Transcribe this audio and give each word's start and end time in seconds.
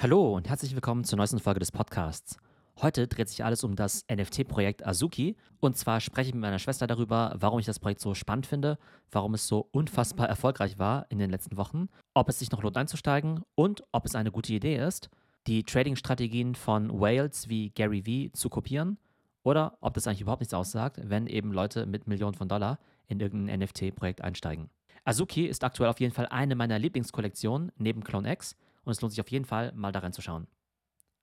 Hallo 0.00 0.36
und 0.36 0.48
herzlich 0.48 0.76
willkommen 0.76 1.02
zur 1.02 1.16
neuesten 1.16 1.40
Folge 1.40 1.58
des 1.58 1.72
Podcasts. 1.72 2.36
Heute 2.80 3.08
dreht 3.08 3.28
sich 3.28 3.44
alles 3.44 3.64
um 3.64 3.74
das 3.74 4.04
NFT-Projekt 4.08 4.86
Azuki. 4.86 5.34
Und 5.58 5.76
zwar 5.76 6.00
spreche 6.00 6.28
ich 6.28 6.34
mit 6.34 6.40
meiner 6.40 6.60
Schwester 6.60 6.86
darüber, 6.86 7.34
warum 7.40 7.58
ich 7.58 7.66
das 7.66 7.80
Projekt 7.80 8.00
so 8.00 8.14
spannend 8.14 8.46
finde, 8.46 8.78
warum 9.10 9.34
es 9.34 9.48
so 9.48 9.68
unfassbar 9.72 10.28
erfolgreich 10.28 10.78
war 10.78 11.06
in 11.08 11.18
den 11.18 11.30
letzten 11.30 11.56
Wochen, 11.56 11.88
ob 12.14 12.28
es 12.28 12.38
sich 12.38 12.52
noch 12.52 12.62
lohnt 12.62 12.76
einzusteigen 12.76 13.42
und 13.56 13.82
ob 13.90 14.06
es 14.06 14.14
eine 14.14 14.30
gute 14.30 14.52
Idee 14.52 14.76
ist, 14.76 15.10
die 15.48 15.64
Trading-Strategien 15.64 16.54
von 16.54 17.00
Whales 17.00 17.48
wie 17.48 17.70
Gary 17.70 18.06
Vee 18.06 18.30
zu 18.30 18.48
kopieren 18.50 18.98
oder 19.42 19.78
ob 19.80 19.94
das 19.94 20.06
eigentlich 20.06 20.20
überhaupt 20.20 20.42
nichts 20.42 20.54
aussagt, 20.54 21.00
wenn 21.02 21.26
eben 21.26 21.50
Leute 21.50 21.86
mit 21.86 22.06
Millionen 22.06 22.34
von 22.34 22.46
Dollar 22.46 22.78
in 23.08 23.18
irgendein 23.18 23.58
NFT-Projekt 23.58 24.22
einsteigen. 24.22 24.70
Azuki 25.04 25.46
ist 25.46 25.64
aktuell 25.64 25.90
auf 25.90 25.98
jeden 25.98 26.14
Fall 26.14 26.26
eine 26.26 26.54
meiner 26.54 26.78
Lieblingskollektionen 26.78 27.72
neben 27.78 28.04
Clone 28.04 28.30
X 28.30 28.54
und 28.88 28.92
es 28.92 29.00
lohnt 29.00 29.12
sich 29.12 29.20
auf 29.20 29.30
jeden 29.30 29.44
Fall, 29.44 29.72
mal 29.74 29.92
da 29.92 30.00
reinzuschauen. 30.00 30.48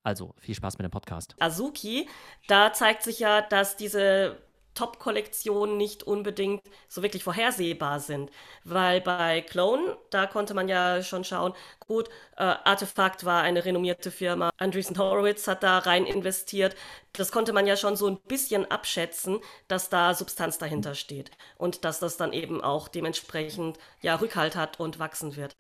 Also, 0.04 0.36
viel 0.38 0.54
Spaß 0.54 0.78
mit 0.78 0.86
dem 0.86 0.92
Podcast. 0.92 1.36
Azuki, 1.40 2.08
da 2.48 2.72
zeigt 2.72 3.02
sich 3.02 3.20
ja, 3.20 3.42
dass 3.42 3.76
diese 3.76 4.38
Top-Kollektionen 4.76 5.78
nicht 5.78 6.04
unbedingt 6.04 6.62
so 6.88 7.02
wirklich 7.02 7.24
vorhersehbar 7.24 8.00
sind. 8.00 8.30
Weil 8.64 9.02
bei 9.02 9.42
Clone, 9.42 9.98
da 10.12 10.28
konnte 10.28 10.54
man 10.54 10.68
ja 10.70 11.02
schon 11.02 11.24
schauen, 11.24 11.54
gut, 11.80 12.10
äh, 12.38 12.44
Artefakt 12.44 13.26
war 13.26 13.42
eine 13.42 13.66
renommierte 13.66 14.12
Firma, 14.12 14.52
Andreessen 14.58 14.98
Horowitz 14.98 15.48
hat 15.48 15.64
da 15.64 15.80
rein 15.80 16.06
investiert. 16.06 16.76
Das 17.14 17.32
konnte 17.32 17.54
man 17.54 17.66
ja 17.66 17.78
schon 17.78 17.96
so 17.96 18.08
ein 18.08 18.20
bisschen 18.28 18.70
abschätzen, 18.70 19.40
dass 19.68 19.90
da 19.90 20.14
Substanz 20.14 20.58
dahinter 20.58 20.94
steht 20.94 21.32
und 21.58 21.86
dass 21.86 22.00
das 22.00 22.18
dann 22.18 22.34
eben 22.34 22.62
auch 22.62 22.90
dementsprechend 22.90 23.80
ja 24.02 24.16
Rückhalt 24.16 24.56
hat 24.56 24.80
und 24.80 25.00
wachsen 25.00 25.36
wird. 25.36 25.56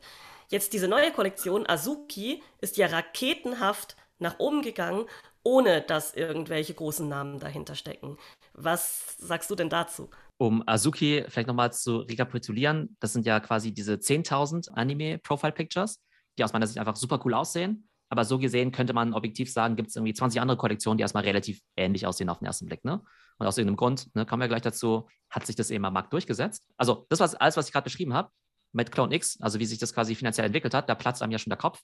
Jetzt 0.49 0.73
diese 0.73 0.87
neue 0.87 1.11
Kollektion, 1.11 1.67
Azuki, 1.67 2.43
ist 2.61 2.77
ja 2.77 2.87
raketenhaft 2.87 3.95
nach 4.19 4.39
oben 4.39 4.61
gegangen, 4.61 5.05
ohne 5.43 5.81
dass 5.81 6.13
irgendwelche 6.13 6.73
großen 6.73 7.07
Namen 7.07 7.39
dahinter 7.39 7.75
stecken. 7.75 8.17
Was 8.53 9.15
sagst 9.17 9.49
du 9.49 9.55
denn 9.55 9.69
dazu? 9.69 10.09
Um 10.37 10.63
Azuki 10.67 11.23
vielleicht 11.27 11.47
nochmal 11.47 11.73
zu 11.73 11.99
rekapitulieren, 11.99 12.95
das 12.99 13.13
sind 13.13 13.25
ja 13.25 13.39
quasi 13.39 13.73
diese 13.73 13.95
10.000 13.95 14.71
Anime-Profile-Pictures, 14.71 16.01
die 16.37 16.43
aus 16.43 16.53
meiner 16.53 16.67
Sicht 16.67 16.79
einfach 16.79 16.95
super 16.95 17.21
cool 17.25 17.33
aussehen. 17.33 17.87
Aber 18.09 18.23
so 18.23 18.37
gesehen 18.37 18.71
könnte 18.71 18.93
man 18.93 19.13
objektiv 19.13 19.51
sagen, 19.51 19.75
gibt 19.75 19.89
es 19.89 19.95
irgendwie 19.95 20.13
20 20.13 20.39
andere 20.39 20.57
Kollektionen, 20.57 20.97
die 20.97 21.01
erstmal 21.01 21.23
relativ 21.23 21.61
ähnlich 21.75 22.05
aussehen 22.05 22.29
auf 22.29 22.37
den 22.39 22.45
ersten 22.45 22.67
Blick. 22.67 22.85
Ne? 22.85 23.01
Und 23.37 23.47
aus 23.47 23.57
irgendeinem 23.57 23.77
Grund, 23.77 24.15
ne, 24.15 24.25
kommen 24.25 24.41
wir 24.41 24.47
gleich 24.47 24.61
dazu, 24.61 25.07
hat 25.29 25.45
sich 25.45 25.55
das 25.55 25.71
eben 25.71 25.83
am 25.85 25.93
Markt 25.93 26.13
durchgesetzt. 26.13 26.63
Also 26.77 27.07
das 27.09 27.19
war 27.19 27.29
alles, 27.41 27.57
was 27.57 27.67
ich 27.67 27.73
gerade 27.73 27.85
beschrieben 27.85 28.13
habe, 28.13 28.29
mit 28.75 28.91
Clone 28.91 29.15
X, 29.15 29.39
also 29.41 29.59
wie 29.59 29.65
sich 29.65 29.79
das 29.79 29.93
quasi 29.93 30.15
finanziell 30.15 30.45
entwickelt 30.45 30.73
hat, 30.73 30.89
da 30.89 30.95
platzt 30.95 31.21
einem 31.21 31.31
ja 31.31 31.39
schon 31.39 31.49
der 31.49 31.57
Kopf. 31.57 31.81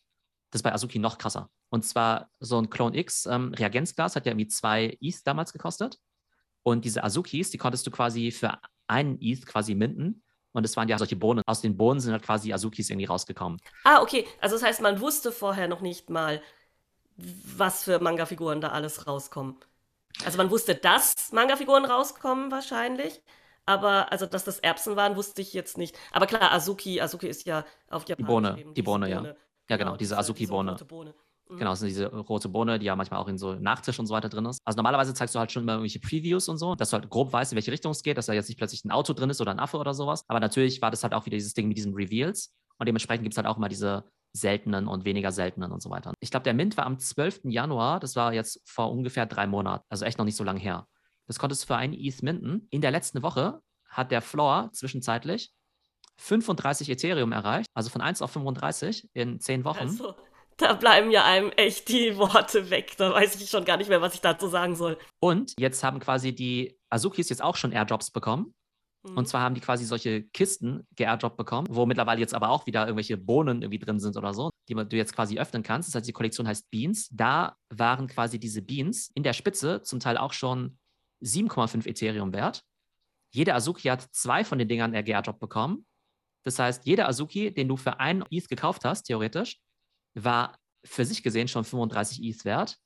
Das 0.52 0.60
ist 0.60 0.64
bei 0.64 0.74
Azuki 0.74 1.00
noch 1.00 1.18
krasser. 1.18 1.50
Und 1.70 1.86
zwar 1.86 2.30
so 2.40 2.60
ein 2.60 2.70
Clone 2.70 2.98
X 2.98 3.26
ähm, 3.26 3.54
Reagenzglas 3.54 4.16
hat 4.16 4.26
ja 4.26 4.34
irgendwie 4.34 4.50
zwei 4.50 4.98
ETH 5.00 5.26
damals 5.26 5.54
gekostet. 5.54 5.98
Und 6.64 6.84
diese 6.84 7.04
Azukis, 7.04 7.50
die 7.50 7.58
konntest 7.58 7.88
du 7.88 7.92
quasi 7.92 8.32
für 8.32 8.60
einen 8.88 9.18
ETH 9.22 9.46
quasi 9.46 9.74
minden. 9.74 10.22
Und 10.52 10.66
es 10.66 10.76
waren 10.76 10.90
ja 10.90 10.98
solche 10.98 11.16
Bohnen. 11.16 11.42
Aus 11.46 11.62
den 11.62 11.78
Bohnen 11.78 12.02
sind 12.02 12.12
halt 12.12 12.24
quasi 12.24 12.52
Azukis 12.52 12.90
irgendwie 12.90 13.06
rausgekommen. 13.06 13.60
Ah, 13.86 14.02
okay. 14.02 14.28
Also 14.42 14.58
das 14.58 14.64
heißt, 14.64 14.82
man 14.82 15.00
wusste 15.00 15.32
vorher 15.32 15.70
noch 15.70 15.80
nicht 15.80 16.10
mal, 16.10 16.42
was 17.16 17.86
für 17.86 18.00
Manga-Figuren 18.00 18.60
da 18.60 18.70
alles 18.70 19.08
rauskommen. 19.08 19.56
Also 20.26 20.38
man 20.38 20.52
wusste, 20.52 20.76
dass 20.76 21.32
Manga-Figuren 21.32 21.86
rauskommen 21.86 22.52
wahrscheinlich. 22.52 23.22
Aber 23.66 24.12
also, 24.12 24.26
dass 24.26 24.44
das 24.44 24.60
Erbsen 24.60 24.96
waren, 24.96 25.16
wusste 25.16 25.42
ich 25.42 25.54
jetzt 25.54 25.78
nicht. 25.78 25.98
Aber 26.12 26.26
klar, 26.26 26.52
Azuki, 26.52 27.00
Azuki 27.00 27.28
ist 27.28 27.46
ja 27.46 27.66
auf 27.90 28.08
Japanisch 28.08 28.18
Die 28.18 28.24
Bohne, 28.24 28.60
eben, 28.60 28.74
die 28.74 28.82
Bohne, 28.82 29.06
Bohne, 29.08 29.28
ja. 29.30 29.36
Ja, 29.70 29.78
genau, 29.78 29.96
diese 29.96 30.18
Azuki-Bohne. 30.18 30.78
Mhm. 31.52 31.58
Genau, 31.58 31.72
das 31.72 31.80
sind 31.80 31.90
diese 31.90 32.08
rote 32.08 32.50
Bohne, 32.50 32.80
die 32.80 32.86
ja 32.86 32.96
manchmal 32.96 33.20
auch 33.20 33.28
in 33.28 33.38
so 33.38 33.56
Nachtisch 33.56 34.00
und 34.00 34.06
so 34.08 34.14
weiter 34.14 34.30
drin 34.30 34.46
ist. 34.46 34.62
Also 34.66 34.78
normalerweise 34.78 35.14
zeigst 35.14 35.36
du 35.36 35.40
halt 35.40 35.52
schon 35.52 35.64
immer 35.64 35.74
irgendwelche 35.74 36.00
Previews 36.00 36.48
und 36.50 36.58
so, 36.58 36.76
dass 36.76 36.90
du 36.90 36.98
halt 36.98 37.10
grob 37.10 37.32
weißt, 37.32 37.52
in 37.52 37.56
welche 37.56 37.72
Richtung 37.72 37.92
es 37.92 38.04
geht, 38.04 38.18
dass 38.18 38.26
da 38.26 38.34
jetzt 38.34 38.48
nicht 38.48 38.58
plötzlich 38.58 38.84
ein 38.86 38.92
Auto 38.92 39.14
drin 39.14 39.30
ist 39.30 39.42
oder 39.42 39.52
ein 39.52 39.60
Affe 39.60 39.78
oder 39.78 39.94
sowas. 39.94 40.24
Aber 40.28 40.40
natürlich 40.40 40.82
war 40.82 40.92
das 40.92 41.04
halt 41.04 41.14
auch 41.14 41.26
wieder 41.26 41.38
dieses 41.38 41.54
Ding 41.54 41.68
mit 41.68 41.78
diesen 41.78 41.94
Reveals. 41.94 42.54
Und 42.78 42.88
dementsprechend 42.88 43.24
gibt 43.24 43.34
es 43.34 43.38
halt 43.38 43.48
auch 43.48 43.58
immer 43.58 43.70
diese 43.70 44.06
seltenen 44.34 44.88
und 44.88 45.04
weniger 45.06 45.32
seltenen 45.32 45.72
und 45.72 45.82
so 45.82 45.90
weiter. 45.90 46.14
Ich 46.20 46.32
glaube, 46.32 46.46
der 46.46 46.54
Mint 46.54 46.78
war 46.78 46.86
am 46.86 46.98
12. 46.98 47.42
Januar, 47.46 48.00
das 48.00 48.16
war 48.16 48.34
jetzt 48.34 48.62
vor 48.66 48.90
ungefähr 48.92 49.26
drei 49.26 49.46
Monaten, 49.46 49.84
also 49.90 50.06
echt 50.06 50.18
noch 50.18 50.26
nicht 50.26 50.38
so 50.38 50.44
lange 50.44 50.60
her. 50.60 50.88
Das 51.32 51.40
konntest 51.40 51.64
du 51.64 51.68
für 51.68 51.78
einen 51.78 51.94
ETH 51.94 52.22
minden. 52.24 52.68
In 52.72 52.82
der 52.82 52.92
letzten 52.92 53.24
Woche 53.24 53.62
hat 53.88 54.12
der 54.12 54.22
Floor 54.22 54.70
zwischenzeitlich 54.74 55.54
35 56.18 56.90
Ethereum 56.90 57.32
erreicht, 57.32 57.68
also 57.74 57.90
von 57.90 58.02
1 58.02 58.22
auf 58.22 58.32
35 58.32 59.10
in 59.14 59.40
10 59.40 59.64
Wochen. 59.64 59.80
Also, 59.80 60.14
da 60.58 60.74
bleiben 60.74 61.10
ja 61.10 61.24
einem 61.24 61.52
echt 61.52 61.88
die 61.88 62.18
Worte 62.18 62.70
weg. 62.70 62.96
Da 62.98 63.14
weiß 63.14 63.42
ich 63.42 63.50
schon 63.50 63.64
gar 63.64 63.78
nicht 63.78 63.88
mehr, 63.88 64.02
was 64.02 64.14
ich 64.14 64.20
dazu 64.20 64.50
sagen 64.50 64.76
soll. 64.76 64.98
Und 65.22 65.54
jetzt 65.58 65.86
haben 65.86 66.02
quasi 66.02 66.36
die 66.36 66.78
Azukis 66.90 67.30
jetzt 67.30 67.42
auch 67.42 67.56
schon 67.56 67.72
Airdrops 67.72 68.12
bekommen. 68.12 68.54
Mhm. 69.08 69.18
Und 69.18 69.28
zwar 69.30 69.40
haben 69.40 69.56
die 69.56 69.62
quasi 69.62 69.86
solche 69.86 70.24
Kisten 70.24 70.86
geairdroppt 70.98 71.38
bekommen, 71.38 71.68
wo 71.72 71.86
mittlerweile 71.86 72.20
jetzt 72.20 72.34
aber 72.34 72.50
auch 72.50 72.66
wieder 72.66 72.82
irgendwelche 72.82 73.16
Bohnen 73.16 73.62
irgendwie 73.62 73.80
drin 73.80 74.02
sind 74.02 74.18
oder 74.18 74.34
so, 74.34 74.50
die 74.68 74.76
du 74.76 74.98
jetzt 74.98 75.16
quasi 75.16 75.40
öffnen 75.40 75.64
kannst. 75.64 75.88
Das 75.88 75.96
heißt, 75.96 76.08
die 76.08 76.14
Kollektion 76.14 76.46
heißt 76.46 76.70
Beans. 76.70 77.08
Da 77.10 77.56
waren 77.70 78.08
quasi 78.08 78.38
diese 78.38 78.62
Beans 78.62 79.10
in 79.16 79.24
der 79.24 79.32
Spitze 79.34 79.82
zum 79.82 80.02
Teil 80.02 80.18
auch 80.18 80.34
schon 80.34 80.78
7,5 81.24 81.88
Ethereum 81.88 82.34
wert. 82.34 82.64
Jeder 83.32 83.56
Azuki 83.56 83.88
hat 83.88 84.02
zwei 84.12 84.44
von 84.44 84.60
den 84.60 84.68
Dingern 84.68 84.92
geairdroppt 84.92 85.40
bekommen. 85.40 85.86
Das 86.44 86.60
heißt, 86.60 86.86
jeder 86.86 87.08
Azuki, 87.08 87.54
den 87.54 87.68
du 87.68 87.78
für 87.78 88.00
einen 88.00 88.24
ETH 88.30 88.50
gekauft 88.50 88.84
hast, 88.84 89.04
theoretisch, 89.04 89.60
war 90.14 90.58
für 90.84 91.06
sich 91.06 91.24
gesehen 91.24 91.48
schon 91.48 91.64
35 91.64 92.24
ETH 92.24 92.44
wert 92.46 92.78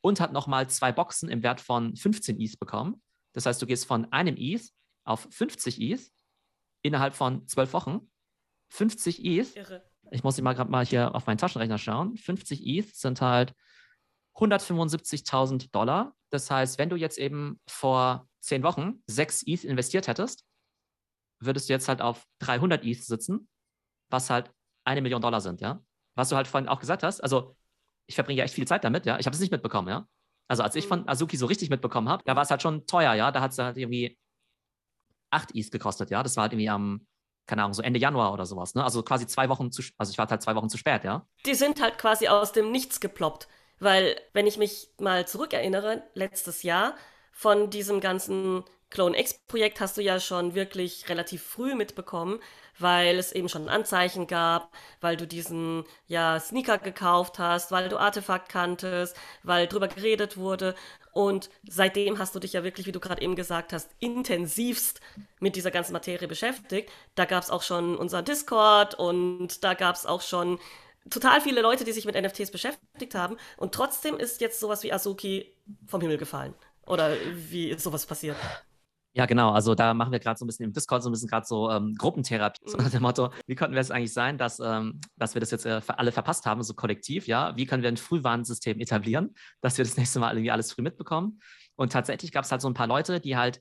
und 0.00 0.20
hat 0.20 0.32
nochmal 0.32 0.68
zwei 0.68 0.92
Boxen 0.92 1.28
im 1.28 1.42
Wert 1.42 1.60
von 1.60 1.94
15 1.94 2.40
ETH 2.40 2.58
bekommen. 2.58 3.02
Das 3.32 3.46
heißt, 3.46 3.60
du 3.60 3.66
gehst 3.66 3.86
von 3.86 4.10
einem 4.12 4.36
ETH 4.36 4.70
auf 5.04 5.28
50 5.30 5.80
ETH 5.80 6.02
innerhalb 6.82 7.14
von 7.14 7.46
zwölf 7.46 7.72
Wochen. 7.72 8.10
50 8.70 9.24
ETH. 9.24 9.56
Irre. 9.56 9.84
Ich 10.10 10.24
muss 10.24 10.40
mal 10.40 10.54
gerade 10.54 10.70
mal 10.70 10.84
hier 10.84 11.14
auf 11.14 11.26
meinen 11.26 11.38
Taschenrechner 11.38 11.78
schauen. 11.78 12.16
50 12.16 12.66
ETH 12.66 12.94
sind 12.94 13.20
halt 13.20 13.54
175.000 14.36 15.70
Dollar. 15.70 16.14
Das 16.30 16.50
heißt, 16.50 16.78
wenn 16.78 16.88
du 16.88 16.96
jetzt 16.96 17.18
eben 17.18 17.60
vor 17.68 18.28
zehn 18.40 18.62
Wochen 18.62 19.02
sechs 19.06 19.42
ETH 19.46 19.64
investiert 19.64 20.08
hättest, 20.08 20.44
würdest 21.40 21.68
du 21.68 21.72
jetzt 21.72 21.88
halt 21.88 22.00
auf 22.00 22.26
300 22.40 22.84
ETH 22.84 23.02
sitzen, 23.02 23.48
was 24.10 24.30
halt 24.30 24.50
eine 24.84 25.02
Million 25.02 25.22
Dollar 25.22 25.40
sind, 25.40 25.60
ja. 25.60 25.82
Was 26.14 26.28
du 26.28 26.36
halt 26.36 26.46
vorhin 26.46 26.68
auch 26.68 26.80
gesagt 26.80 27.02
hast, 27.02 27.20
also 27.20 27.56
ich 28.06 28.14
verbringe 28.14 28.38
ja 28.38 28.44
echt 28.44 28.54
viel 28.54 28.66
Zeit 28.66 28.84
damit, 28.84 29.06
ja. 29.06 29.18
Ich 29.18 29.26
habe 29.26 29.34
es 29.34 29.40
nicht 29.40 29.52
mitbekommen, 29.52 29.88
ja. 29.88 30.06
Also 30.48 30.62
als 30.62 30.74
ich 30.74 30.86
von 30.86 31.02
mhm. 31.02 31.08
Azuki 31.08 31.36
so 31.36 31.46
richtig 31.46 31.70
mitbekommen 31.70 32.08
habe, 32.08 32.22
da 32.26 32.36
war 32.36 32.42
es 32.42 32.50
halt 32.50 32.62
schon 32.62 32.86
teuer, 32.86 33.14
ja. 33.14 33.30
Da 33.30 33.40
hat 33.40 33.52
es 33.52 33.58
halt 33.58 33.76
irgendwie 33.76 34.18
8 35.30 35.54
ETH 35.54 35.70
gekostet, 35.70 36.10
ja. 36.10 36.22
Das 36.22 36.36
war 36.36 36.42
halt 36.42 36.52
irgendwie 36.52 36.68
am, 36.68 37.06
keine 37.46 37.62
Ahnung, 37.62 37.74
so 37.74 37.82
Ende 37.82 37.98
Januar 37.98 38.32
oder 38.32 38.46
sowas, 38.46 38.74
ne? 38.74 38.84
Also 38.84 39.02
quasi 39.02 39.26
zwei 39.26 39.48
Wochen 39.48 39.70
zu, 39.72 39.82
also 39.98 40.10
ich 40.10 40.18
war 40.18 40.28
halt 40.28 40.42
zwei 40.42 40.54
Wochen 40.54 40.68
zu 40.68 40.78
spät, 40.78 41.04
ja. 41.04 41.26
Die 41.46 41.54
sind 41.54 41.80
halt 41.80 41.98
quasi 41.98 42.28
aus 42.28 42.52
dem 42.52 42.70
Nichts 42.70 43.00
geploppt. 43.00 43.48
Weil, 43.82 44.14
wenn 44.32 44.46
ich 44.46 44.58
mich 44.58 44.90
mal 45.00 45.26
zurückerinnere, 45.26 46.04
letztes 46.14 46.62
Jahr 46.62 46.94
von 47.32 47.68
diesem 47.68 47.98
ganzen 48.00 48.62
Clone 48.90 49.18
X-Projekt 49.18 49.80
hast 49.80 49.96
du 49.96 50.02
ja 50.02 50.20
schon 50.20 50.54
wirklich 50.54 51.08
relativ 51.08 51.42
früh 51.42 51.74
mitbekommen, 51.74 52.38
weil 52.78 53.18
es 53.18 53.32
eben 53.32 53.48
schon 53.48 53.68
Anzeichen 53.68 54.28
gab, 54.28 54.70
weil 55.00 55.16
du 55.16 55.26
diesen 55.26 55.82
ja 56.06 56.38
Sneaker 56.38 56.78
gekauft 56.78 57.40
hast, 57.40 57.72
weil 57.72 57.88
du 57.88 57.98
Artefakt 57.98 58.48
kanntest, 58.48 59.16
weil 59.42 59.66
drüber 59.66 59.88
geredet 59.88 60.36
wurde 60.36 60.76
und 61.12 61.50
seitdem 61.68 62.20
hast 62.20 62.36
du 62.36 62.38
dich 62.38 62.52
ja 62.52 62.62
wirklich, 62.62 62.86
wie 62.86 62.92
du 62.92 63.00
gerade 63.00 63.20
eben 63.20 63.34
gesagt 63.34 63.72
hast, 63.72 63.90
intensivst 63.98 65.00
mit 65.40 65.56
dieser 65.56 65.72
ganzen 65.72 65.92
Materie 65.92 66.28
beschäftigt. 66.28 66.88
Da 67.16 67.24
gab 67.24 67.42
es 67.42 67.50
auch 67.50 67.62
schon 67.62 67.96
unser 67.96 68.22
Discord 68.22 68.94
und 68.94 69.64
da 69.64 69.74
gab 69.74 69.96
es 69.96 70.06
auch 70.06 70.22
schon 70.22 70.60
total 71.10 71.40
viele 71.40 71.62
Leute, 71.62 71.84
die 71.84 71.92
sich 71.92 72.04
mit 72.04 72.14
NFTs 72.14 72.50
beschäftigt 72.50 73.14
haben 73.14 73.36
und 73.56 73.74
trotzdem 73.74 74.16
ist 74.16 74.40
jetzt 74.40 74.60
sowas 74.60 74.82
wie 74.82 74.92
Azuki 74.92 75.54
vom 75.86 76.00
Himmel 76.00 76.18
gefallen. 76.18 76.54
Oder 76.86 77.16
wie 77.34 77.70
ist 77.70 77.82
sowas 77.82 78.06
passiert? 78.06 78.36
Ja, 79.14 79.26
genau. 79.26 79.50
Also 79.50 79.74
da 79.74 79.92
machen 79.92 80.10
wir 80.10 80.20
gerade 80.20 80.38
so 80.38 80.44
ein 80.44 80.48
bisschen 80.48 80.64
im 80.64 80.72
Discord 80.72 81.02
so 81.02 81.10
ein 81.10 81.12
bisschen 81.12 81.28
gerade 81.28 81.46
so 81.46 81.70
ähm, 81.70 81.94
Gruppentherapie, 81.98 82.62
so 82.64 82.78
nach 82.78 82.90
dem 82.90 83.02
Motto, 83.02 83.30
wie 83.46 83.54
konnten 83.54 83.74
wir 83.74 83.80
es 83.80 83.90
eigentlich 83.90 84.14
sein, 84.14 84.38
dass, 84.38 84.58
ähm, 84.58 85.00
dass 85.16 85.34
wir 85.34 85.40
das 85.40 85.50
jetzt 85.50 85.66
äh, 85.66 85.82
alle 85.86 86.12
verpasst 86.12 86.46
haben, 86.46 86.62
so 86.62 86.72
kollektiv, 86.72 87.26
ja? 87.26 87.54
Wie 87.54 87.66
können 87.66 87.82
wir 87.82 87.90
ein 87.90 87.98
Frühwarnsystem 87.98 88.80
etablieren, 88.80 89.34
dass 89.60 89.76
wir 89.76 89.84
das 89.84 89.98
nächste 89.98 90.18
Mal 90.18 90.32
irgendwie 90.32 90.50
alles 90.50 90.72
früh 90.72 90.80
mitbekommen? 90.80 91.40
Und 91.76 91.92
tatsächlich 91.92 92.32
gab 92.32 92.44
es 92.44 92.50
halt 92.50 92.62
so 92.62 92.68
ein 92.68 92.74
paar 92.74 92.86
Leute, 92.86 93.20
die 93.20 93.36
halt 93.36 93.60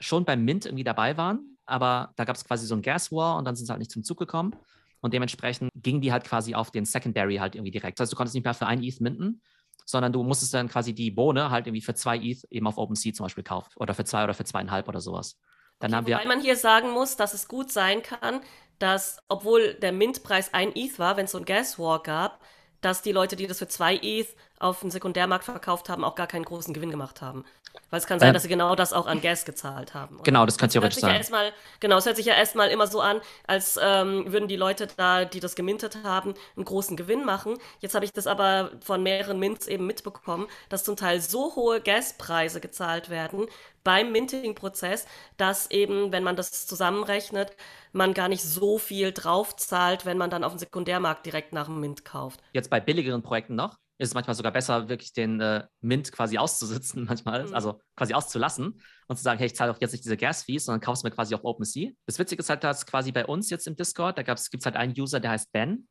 schon 0.00 0.26
beim 0.26 0.44
Mint 0.44 0.66
irgendwie 0.66 0.84
dabei 0.84 1.16
waren, 1.16 1.56
aber 1.64 2.12
da 2.16 2.24
gab 2.24 2.36
es 2.36 2.44
quasi 2.44 2.66
so 2.66 2.74
ein 2.74 2.82
Gas 2.82 3.10
War 3.10 3.38
und 3.38 3.46
dann 3.46 3.56
sind 3.56 3.66
sie 3.66 3.72
halt 3.72 3.80
nicht 3.80 3.90
zum 3.90 4.04
Zug 4.04 4.18
gekommen. 4.18 4.54
Und 5.00 5.14
dementsprechend 5.14 5.70
gingen 5.74 6.00
die 6.00 6.12
halt 6.12 6.24
quasi 6.24 6.54
auf 6.54 6.70
den 6.70 6.84
Secondary 6.84 7.36
halt 7.36 7.54
irgendwie 7.54 7.70
direkt. 7.70 7.98
Das 7.98 8.04
heißt, 8.04 8.12
du 8.12 8.16
konntest 8.16 8.34
nicht 8.34 8.44
mehr 8.44 8.54
für 8.54 8.66
ein 8.66 8.82
ETH 8.82 9.00
minten, 9.00 9.42
sondern 9.86 10.12
du 10.12 10.22
musstest 10.22 10.54
dann 10.54 10.68
quasi 10.68 10.94
die 10.94 11.10
Bohne 11.10 11.50
halt 11.50 11.66
irgendwie 11.66 11.82
für 11.82 11.94
zwei 11.94 12.16
ETH 12.18 12.44
eben 12.50 12.66
auf 12.66 12.78
OpenSea 12.78 13.12
zum 13.12 13.24
Beispiel 13.24 13.44
kaufen 13.44 13.70
oder 13.76 13.94
für 13.94 14.04
zwei 14.04 14.24
oder 14.24 14.34
für 14.34 14.44
zweieinhalb 14.44 14.88
oder 14.88 15.00
sowas. 15.00 15.38
Dann 15.78 15.90
okay, 15.90 15.96
haben 15.96 16.06
wir. 16.06 16.18
Weil 16.18 16.28
man 16.28 16.40
hier 16.40 16.56
sagen 16.56 16.90
muss, 16.90 17.16
dass 17.16 17.34
es 17.34 17.48
gut 17.48 17.72
sein 17.72 18.02
kann, 18.02 18.40
dass, 18.78 19.18
obwohl 19.28 19.74
der 19.74 19.92
Mintpreis 19.92 20.54
ein 20.54 20.74
ETH 20.74 20.98
war, 20.98 21.16
wenn 21.16 21.24
es 21.24 21.32
so 21.32 21.38
ein 21.38 21.44
Gas 21.44 21.78
War 21.78 22.02
gab, 22.02 22.40
dass 22.80 23.02
die 23.02 23.12
Leute, 23.12 23.36
die 23.36 23.46
das 23.46 23.58
für 23.58 23.68
zwei 23.68 23.96
ETH 23.96 24.28
auf 24.58 24.80
dem 24.80 24.90
Sekundärmarkt 24.90 25.44
verkauft 25.44 25.88
haben, 25.88 26.04
auch 26.04 26.14
gar 26.14 26.26
keinen 26.26 26.44
großen 26.44 26.72
Gewinn 26.72 26.90
gemacht 26.90 27.20
haben. 27.20 27.44
Weil 27.90 27.98
es 27.98 28.06
kann 28.06 28.20
sein, 28.20 28.28
ähm, 28.28 28.34
dass 28.34 28.44
sie 28.44 28.48
genau 28.48 28.74
das 28.76 28.92
auch 28.92 29.06
an 29.06 29.20
Gas 29.20 29.44
gezahlt 29.44 29.94
haben. 29.94 30.16
Oder? 30.16 30.24
Genau, 30.24 30.46
das 30.46 30.58
kann 30.58 30.70
theoretisch 30.70 31.00
sein. 31.00 31.10
Ja 31.10 31.16
erstmal, 31.16 31.52
genau, 31.80 31.98
es 31.98 32.06
hört 32.06 32.16
sich 32.16 32.26
ja 32.26 32.34
erstmal 32.34 32.68
immer 32.70 32.86
so 32.86 33.00
an, 33.00 33.20
als 33.46 33.78
ähm, 33.82 34.32
würden 34.32 34.48
die 34.48 34.56
Leute 34.56 34.86
da, 34.96 35.24
die 35.24 35.40
das 35.40 35.56
gemintet 35.56 35.98
haben, 36.04 36.34
einen 36.56 36.64
großen 36.64 36.96
Gewinn 36.96 37.24
machen. 37.24 37.58
Jetzt 37.80 37.94
habe 37.94 38.04
ich 38.04 38.12
das 38.12 38.26
aber 38.26 38.70
von 38.80 39.02
mehreren 39.02 39.38
Mints 39.38 39.66
eben 39.66 39.86
mitbekommen, 39.86 40.46
dass 40.68 40.84
zum 40.84 40.96
Teil 40.96 41.20
so 41.20 41.56
hohe 41.56 41.80
Gaspreise 41.80 42.60
gezahlt 42.60 43.10
werden 43.10 43.46
beim 43.82 44.12
Minting-Prozess, 44.12 45.06
dass 45.36 45.70
eben, 45.70 46.12
wenn 46.12 46.22
man 46.22 46.36
das 46.36 46.66
zusammenrechnet, 46.66 47.56
man 47.92 48.14
gar 48.14 48.28
nicht 48.28 48.42
so 48.42 48.78
viel 48.78 49.10
drauf 49.12 49.56
zahlt, 49.56 50.06
wenn 50.06 50.18
man 50.18 50.30
dann 50.30 50.44
auf 50.44 50.52
dem 50.52 50.58
Sekundärmarkt 50.58 51.26
direkt 51.26 51.52
nach 51.52 51.66
dem 51.66 51.80
Mint 51.80 52.04
kauft. 52.04 52.40
Jetzt 52.52 52.70
bei 52.70 52.78
billigeren 52.78 53.22
Projekten 53.22 53.56
noch, 53.56 53.76
ist 54.00 54.08
es 54.08 54.14
manchmal 54.14 54.34
sogar 54.34 54.50
besser, 54.50 54.88
wirklich 54.88 55.12
den 55.12 55.40
äh, 55.40 55.66
Mint 55.82 56.10
quasi 56.10 56.38
auszusitzen, 56.38 57.04
manchmal, 57.08 57.46
mhm. 57.46 57.54
also 57.54 57.80
quasi 57.96 58.14
auszulassen 58.14 58.80
und 59.08 59.16
zu 59.16 59.22
sagen, 59.22 59.38
hey, 59.38 59.46
ich 59.46 59.54
zahle 59.54 59.72
doch 59.72 59.80
jetzt 59.80 59.92
nicht 59.92 60.04
diese 60.04 60.16
Gas-Fees, 60.16 60.64
sondern 60.64 60.80
kaufst 60.80 61.04
mir 61.04 61.10
quasi 61.10 61.34
auf 61.34 61.44
OpenSea. 61.44 61.90
Das 62.06 62.18
Witzige 62.18 62.40
ist 62.40 62.48
halt, 62.48 62.64
dass 62.64 62.86
quasi 62.86 63.12
bei 63.12 63.26
uns 63.26 63.50
jetzt 63.50 63.66
im 63.66 63.76
Discord, 63.76 64.16
da 64.16 64.22
gibt 64.22 64.38
es 64.38 64.64
halt 64.64 64.76
einen 64.76 64.94
User, 64.98 65.20
der 65.20 65.32
heißt 65.32 65.52
Ben, 65.52 65.86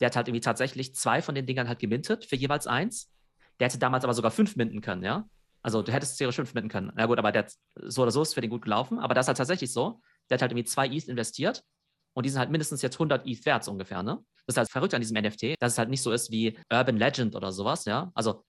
der 0.00 0.06
hat 0.06 0.16
halt 0.16 0.28
irgendwie 0.28 0.40
tatsächlich 0.40 0.94
zwei 0.94 1.20
von 1.20 1.34
den 1.34 1.46
Dingern 1.46 1.66
halt 1.66 1.80
gemintet 1.80 2.24
für 2.24 2.36
jeweils 2.36 2.68
eins. 2.68 3.10
Der 3.58 3.66
hätte 3.66 3.78
damals 3.78 4.04
aber 4.04 4.14
sogar 4.14 4.30
fünf 4.30 4.54
minten 4.54 4.80
können, 4.80 5.02
ja. 5.02 5.28
Also 5.60 5.82
du 5.82 5.92
hättest 5.92 6.16
theoretisch 6.16 6.36
fünf 6.36 6.54
minten 6.54 6.70
können. 6.70 6.92
Na 6.94 7.06
gut, 7.06 7.18
aber 7.18 7.32
der 7.32 7.46
so 7.74 8.02
oder 8.02 8.12
so 8.12 8.22
ist 8.22 8.34
für 8.34 8.40
den 8.40 8.50
gut 8.50 8.62
gelaufen. 8.62 9.00
Aber 9.00 9.14
das 9.14 9.24
ist 9.24 9.28
halt 9.28 9.38
tatsächlich 9.38 9.72
so. 9.72 10.00
Der 10.30 10.36
hat 10.36 10.42
halt 10.42 10.52
irgendwie 10.52 10.66
zwei 10.66 10.86
ETH 10.86 11.08
investiert 11.08 11.64
und 12.18 12.26
die 12.26 12.30
sind 12.30 12.40
halt 12.40 12.50
mindestens 12.50 12.82
jetzt 12.82 12.96
100 12.96 13.28
ETH 13.28 13.46
wert 13.46 13.68
ungefähr, 13.68 14.02
ne? 14.02 14.18
Das 14.44 14.54
ist 14.54 14.56
halt 14.56 14.70
verrückt 14.70 14.92
an 14.92 15.00
diesem 15.00 15.16
NFT, 15.16 15.54
dass 15.60 15.74
es 15.74 15.78
halt 15.78 15.88
nicht 15.88 16.02
so 16.02 16.10
ist 16.10 16.32
wie 16.32 16.58
Urban 16.68 16.96
Legend 16.96 17.36
oder 17.36 17.52
sowas, 17.52 17.84
ja. 17.84 18.10
Also 18.12 18.42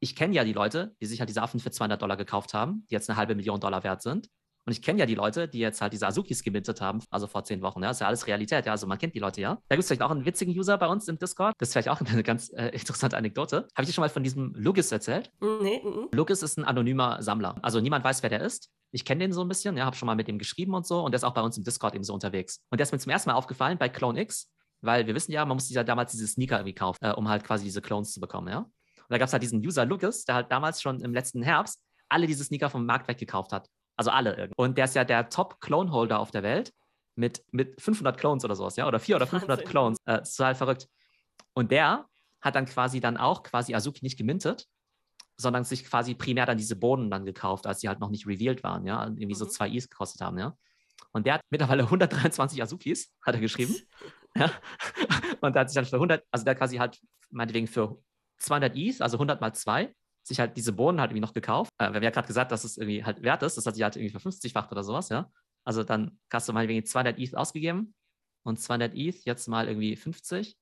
ich 0.00 0.14
kenne 0.14 0.34
ja 0.34 0.44
die 0.44 0.52
Leute, 0.52 0.94
die 1.00 1.06
sich 1.06 1.20
halt 1.20 1.30
diese 1.30 1.40
Affen 1.40 1.58
für 1.58 1.70
200 1.70 2.02
Dollar 2.02 2.18
gekauft 2.18 2.52
haben, 2.52 2.84
die 2.90 2.94
jetzt 2.94 3.08
eine 3.08 3.16
halbe 3.16 3.34
Million 3.34 3.60
Dollar 3.60 3.82
wert 3.82 4.02
sind. 4.02 4.28
Und 4.66 4.72
ich 4.72 4.80
kenne 4.80 4.98
ja 5.00 5.06
die 5.06 5.14
Leute, 5.14 5.46
die 5.46 5.58
jetzt 5.58 5.80
halt 5.80 5.92
diese 5.92 6.06
Azukis 6.06 6.42
gemintet 6.42 6.80
haben, 6.80 7.00
also 7.10 7.26
vor 7.26 7.44
zehn 7.44 7.60
Wochen. 7.60 7.82
Ja, 7.82 7.88
das 7.88 7.98
ist 7.98 8.00
ja 8.00 8.06
alles 8.06 8.26
Realität. 8.26 8.64
Ja, 8.64 8.72
also 8.72 8.86
man 8.86 8.98
kennt 8.98 9.14
die 9.14 9.18
Leute 9.18 9.40
ja. 9.40 9.58
Da 9.68 9.76
gibt 9.76 9.80
es 9.80 9.88
vielleicht 9.88 10.02
auch 10.02 10.10
einen 10.10 10.24
witzigen 10.24 10.56
User 10.58 10.78
bei 10.78 10.86
uns 10.86 11.06
im 11.08 11.18
Discord. 11.18 11.54
Das 11.58 11.68
ist 11.68 11.72
vielleicht 11.74 11.88
auch 11.90 12.00
eine 12.00 12.22
ganz 12.22 12.50
äh, 12.50 12.68
interessante 12.68 13.16
Anekdote. 13.16 13.68
Habe 13.74 13.82
ich 13.82 13.88
dir 13.88 13.92
schon 13.92 14.02
mal 14.02 14.08
von 14.08 14.22
diesem 14.22 14.54
Lugis 14.54 14.90
erzählt? 14.90 15.30
Nee. 15.40 15.82
Mm 15.84 16.08
Lugis 16.14 16.42
ist 16.42 16.58
ein 16.58 16.64
anonymer 16.64 17.22
Sammler. 17.22 17.56
Also 17.62 17.80
niemand 17.80 18.04
weiß, 18.04 18.22
wer 18.22 18.30
der 18.30 18.40
ist. 18.40 18.70
Ich 18.92 19.04
kenne 19.04 19.24
den 19.24 19.32
so 19.32 19.42
ein 19.42 19.48
bisschen, 19.48 19.76
ja, 19.76 19.84
habe 19.84 19.96
schon 19.96 20.06
mal 20.06 20.14
mit 20.14 20.28
dem 20.28 20.38
geschrieben 20.38 20.74
und 20.74 20.86
so. 20.86 21.00
Und 21.02 21.12
der 21.12 21.16
ist 21.16 21.24
auch 21.24 21.34
bei 21.34 21.42
uns 21.42 21.58
im 21.58 21.64
Discord 21.64 21.94
eben 21.94 22.04
so 22.04 22.14
unterwegs. 22.14 22.60
Und 22.70 22.78
der 22.78 22.84
ist 22.84 22.92
mir 22.92 22.98
zum 22.98 23.10
ersten 23.10 23.30
Mal 23.30 23.36
aufgefallen 23.36 23.76
bei 23.78 23.88
Clone 23.88 24.20
X. 24.20 24.50
Weil 24.80 25.06
wir 25.06 25.14
wissen 25.14 25.32
ja, 25.32 25.44
man 25.44 25.56
musste 25.56 25.72
ja 25.74 25.82
damals 25.82 26.12
diese 26.12 26.26
Sneaker 26.26 26.58
irgendwie 26.58 26.74
kaufen, 26.74 26.98
äh, 27.02 27.12
um 27.12 27.28
halt 27.28 27.42
quasi 27.42 27.64
diese 27.64 27.80
Clones 27.80 28.12
zu 28.12 28.20
bekommen, 28.20 28.48
ja. 28.48 28.58
Und 28.58 29.10
da 29.10 29.18
gab 29.18 29.26
es 29.26 29.32
halt 29.32 29.42
diesen 29.42 29.60
User 29.60 29.84
Lucas, 29.84 30.24
der 30.24 30.34
halt 30.36 30.52
damals 30.52 30.80
schon 30.80 31.00
im 31.00 31.12
letzten 31.12 31.42
Herbst 31.42 31.80
alle 32.08 32.26
diese 32.26 32.44
Sneaker 32.44 32.70
vom 32.70 32.86
Markt 32.86 33.08
weggekauft 33.08 33.52
hat. 33.52 33.68
Also 33.96 34.10
alle 34.10 34.36
irgendwie. 34.36 34.54
Und 34.56 34.78
der 34.78 34.86
ist 34.86 34.94
ja 34.94 35.04
der 35.04 35.28
Top-Clone-Holder 35.28 36.18
auf 36.18 36.30
der 36.30 36.42
Welt 36.42 36.72
mit, 37.16 37.44
mit 37.52 37.80
500 37.80 38.18
Clones 38.18 38.44
oder 38.44 38.56
sowas, 38.56 38.76
ja. 38.76 38.86
Oder 38.86 38.98
400 38.98 39.28
oder 39.28 39.30
500 39.30 39.58
Wahnsinn. 39.58 39.70
Clones. 39.70 39.98
Äh, 40.06 40.22
ist 40.22 40.36
total 40.36 40.54
verrückt. 40.54 40.88
Und 41.54 41.70
der 41.70 42.06
hat 42.40 42.56
dann 42.56 42.66
quasi 42.66 43.00
dann 43.00 43.16
auch 43.16 43.42
quasi 43.42 43.74
Azuki 43.74 44.00
nicht 44.02 44.18
gemintet, 44.18 44.66
sondern 45.36 45.64
sich 45.64 45.84
quasi 45.84 46.14
primär 46.14 46.46
dann 46.46 46.58
diese 46.58 46.76
Bohnen 46.76 47.10
dann 47.10 47.24
gekauft, 47.24 47.66
als 47.66 47.80
sie 47.80 47.88
halt 47.88 48.00
noch 48.00 48.10
nicht 48.10 48.26
revealed 48.26 48.62
waren, 48.62 48.86
ja. 48.86 49.04
Irgendwie 49.04 49.26
mhm. 49.26 49.34
so 49.34 49.46
zwei 49.46 49.68
Is 49.68 49.88
gekostet 49.88 50.20
haben, 50.20 50.38
ja. 50.38 50.56
Und 51.12 51.26
der 51.26 51.34
hat 51.34 51.40
mittlerweile 51.50 51.82
123 51.84 52.62
Azukis, 52.62 53.12
hat 53.22 53.34
er 53.34 53.40
geschrieben. 53.40 53.74
Ja? 54.36 54.50
Und 55.42 55.54
da 55.54 55.60
hat 55.60 55.70
sich 55.70 55.76
dann 55.76 55.84
für 55.84 55.94
100, 55.94 56.24
also 56.32 56.44
der 56.44 56.56
quasi 56.56 56.78
halt 56.78 56.98
meinetwegen 57.30 57.68
für 57.68 58.02
200 58.38 58.74
ETH, 58.74 59.00
also 59.00 59.16
100 59.16 59.40
mal 59.40 59.52
2, 59.52 59.94
sich 60.24 60.40
halt 60.40 60.56
diese 60.56 60.72
Bohnen 60.72 61.00
halt 61.00 61.10
irgendwie 61.10 61.20
noch 61.20 61.34
gekauft. 61.34 61.70
Äh, 61.78 61.90
wir 61.90 61.96
haben 61.96 62.02
ja 62.02 62.10
gerade 62.10 62.26
gesagt, 62.26 62.50
dass 62.50 62.64
es 62.64 62.76
irgendwie 62.76 63.04
halt 63.04 63.22
wert 63.22 63.42
ist. 63.42 63.56
Das 63.56 63.66
hat 63.66 63.74
sich 63.74 63.82
halt 63.84 63.96
irgendwie 63.96 64.16
50-facht 64.16 64.72
oder 64.72 64.82
sowas, 64.82 65.08
ja. 65.08 65.30
Also 65.64 65.84
dann 65.84 66.18
hast 66.32 66.48
du 66.48 66.52
meinetwegen 66.52 66.84
200 66.84 67.18
ETH 67.18 67.34
ausgegeben 67.34 67.94
und 68.42 68.58
200 68.60 68.94
ETH 68.94 69.24
jetzt 69.24 69.48
mal 69.48 69.68
irgendwie 69.68 69.96
50 69.96 70.56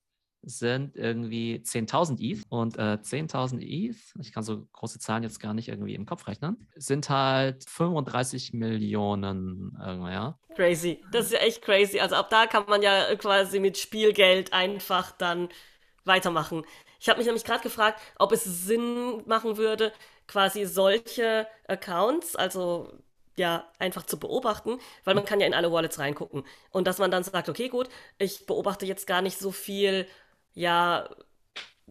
sind 0.45 0.97
irgendwie 0.97 1.63
10.000 1.65 2.21
ETH 2.21 2.45
und 2.49 2.77
äh, 2.77 2.99
10.000 3.01 3.61
ETH, 3.61 3.97
ich 4.21 4.33
kann 4.33 4.43
so 4.43 4.67
große 4.73 4.99
Zahlen 4.99 5.23
jetzt 5.23 5.39
gar 5.39 5.55
nicht 5.55 5.69
irgendwie 5.69 5.95
im 5.95 6.05
Kopf 6.05 6.27
rechnen, 6.27 6.69
sind 6.75 7.09
halt 7.09 7.65
35 7.69 8.53
Millionen 8.53 9.77
irgendwie, 9.81 10.11
ja. 10.11 10.39
Crazy, 10.57 11.01
das 11.13 11.27
ist 11.27 11.33
ja 11.33 11.39
echt 11.39 11.63
crazy. 11.63 12.01
Also 12.01 12.17
ab 12.17 12.29
da 12.31 12.47
kann 12.47 12.65
man 12.67 12.83
ja 12.83 13.15
quasi 13.17 13.61
mit 13.61 13.79
Spielgeld 13.79 14.53
einfach 14.53 15.13
dann 15.13 15.49
weitermachen. 16.05 16.65
Ich 17.03 17.09
habe 17.09 17.19
mich 17.19 17.27
nämlich 17.27 17.45
gerade 17.45 17.63
gefragt, 17.65 18.01
ob 18.17 18.31
es 18.31 18.45
Sinn 18.45 19.25
machen 19.27 19.57
würde, 19.57 19.93
quasi 20.29 20.67
solche 20.67 21.49
Accounts, 21.67 22.37
also 22.37 22.93
ja 23.37 23.67
einfach 23.81 24.05
zu 24.07 24.21
beobachten, 24.21 24.79
weil 25.05 25.17
man 25.17 25.25
kann 25.25 25.41
ja 25.41 25.47
in 25.49 25.55
alle 25.55 25.73
Wallets 25.73 25.99
reingucken. 25.99 26.45
Und 26.71 26.87
dass 26.87 26.99
man 26.99 27.11
dann 27.11 27.25
sagt, 27.25 27.49
okay, 27.49 27.69
gut, 27.69 27.89
ich 28.19 28.47
beobachte 28.47 28.87
jetzt 28.87 29.09
gar 29.09 29.21
nicht 29.21 29.37
so 29.39 29.51
viel 29.51 30.07
ja, 30.55 31.09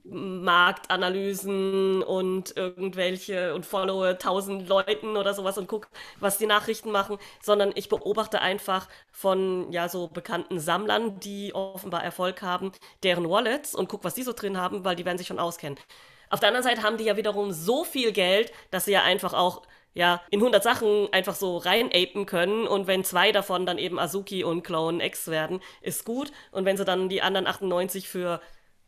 Marktanalysen 0.04 2.04
und 2.04 2.56
irgendwelche 2.58 3.54
und 3.54 3.66
followe 3.66 4.18
tausend 4.18 4.68
Leuten 4.68 5.18
oder 5.18 5.34
sowas 5.34 5.58
und 5.58 5.68
gucke, 5.68 5.88
was 6.20 6.38
die 6.38 6.48
Nachrichten 6.48 6.92
machen, 6.92 7.18
sondern 7.42 7.72
ich 7.76 7.90
beobachte 7.90 8.42
einfach 8.42 8.88
von 9.12 9.72
ja 9.72 9.90
so 9.90 10.08
bekannten 10.08 10.60
Sammlern, 10.60 11.20
die 11.20 11.54
offenbar 11.54 12.04
Erfolg 12.04 12.42
haben, 12.42 12.72
deren 13.04 13.30
Wallets 13.30 13.76
und 13.76 13.90
gucke, 13.90 14.04
was 14.04 14.16
die 14.16 14.24
so 14.24 14.34
drin 14.34 14.58
haben, 14.58 14.84
weil 14.84 14.96
die 14.96 15.06
werden 15.06 15.18
sich 15.18 15.28
schon 15.28 15.40
auskennen. 15.40 15.78
Auf 16.30 16.40
der 16.40 16.50
anderen 16.50 16.64
Seite 16.64 16.84
haben 16.84 16.98
die 16.98 17.06
ja 17.06 17.18
wiederum 17.18 17.52
so 17.52 17.84
viel 17.84 18.12
Geld, 18.12 18.52
dass 18.72 18.86
sie 18.86 18.94
ja 18.94 19.04
einfach 19.04 19.34
auch 19.34 19.64
ja, 19.94 20.22
in 20.30 20.40
100 20.40 20.64
Sachen 20.64 21.12
einfach 21.12 21.36
so 21.36 21.58
reinapen 21.58 22.26
können 22.26 22.66
und 22.66 22.88
wenn 22.88 23.04
zwei 23.04 23.32
davon 23.32 23.66
dann 23.66 23.78
eben 23.78 24.00
Azuki 24.00 24.44
und 24.44 24.64
Clone 24.64 25.06
X 25.06 25.28
werden, 25.28 25.60
ist 25.82 26.06
gut 26.06 26.32
und 26.52 26.66
wenn 26.66 26.78
sie 26.78 26.86
dann 26.86 27.10
die 27.10 27.22
anderen 27.22 27.48
98 27.48 28.08
für 28.08 28.40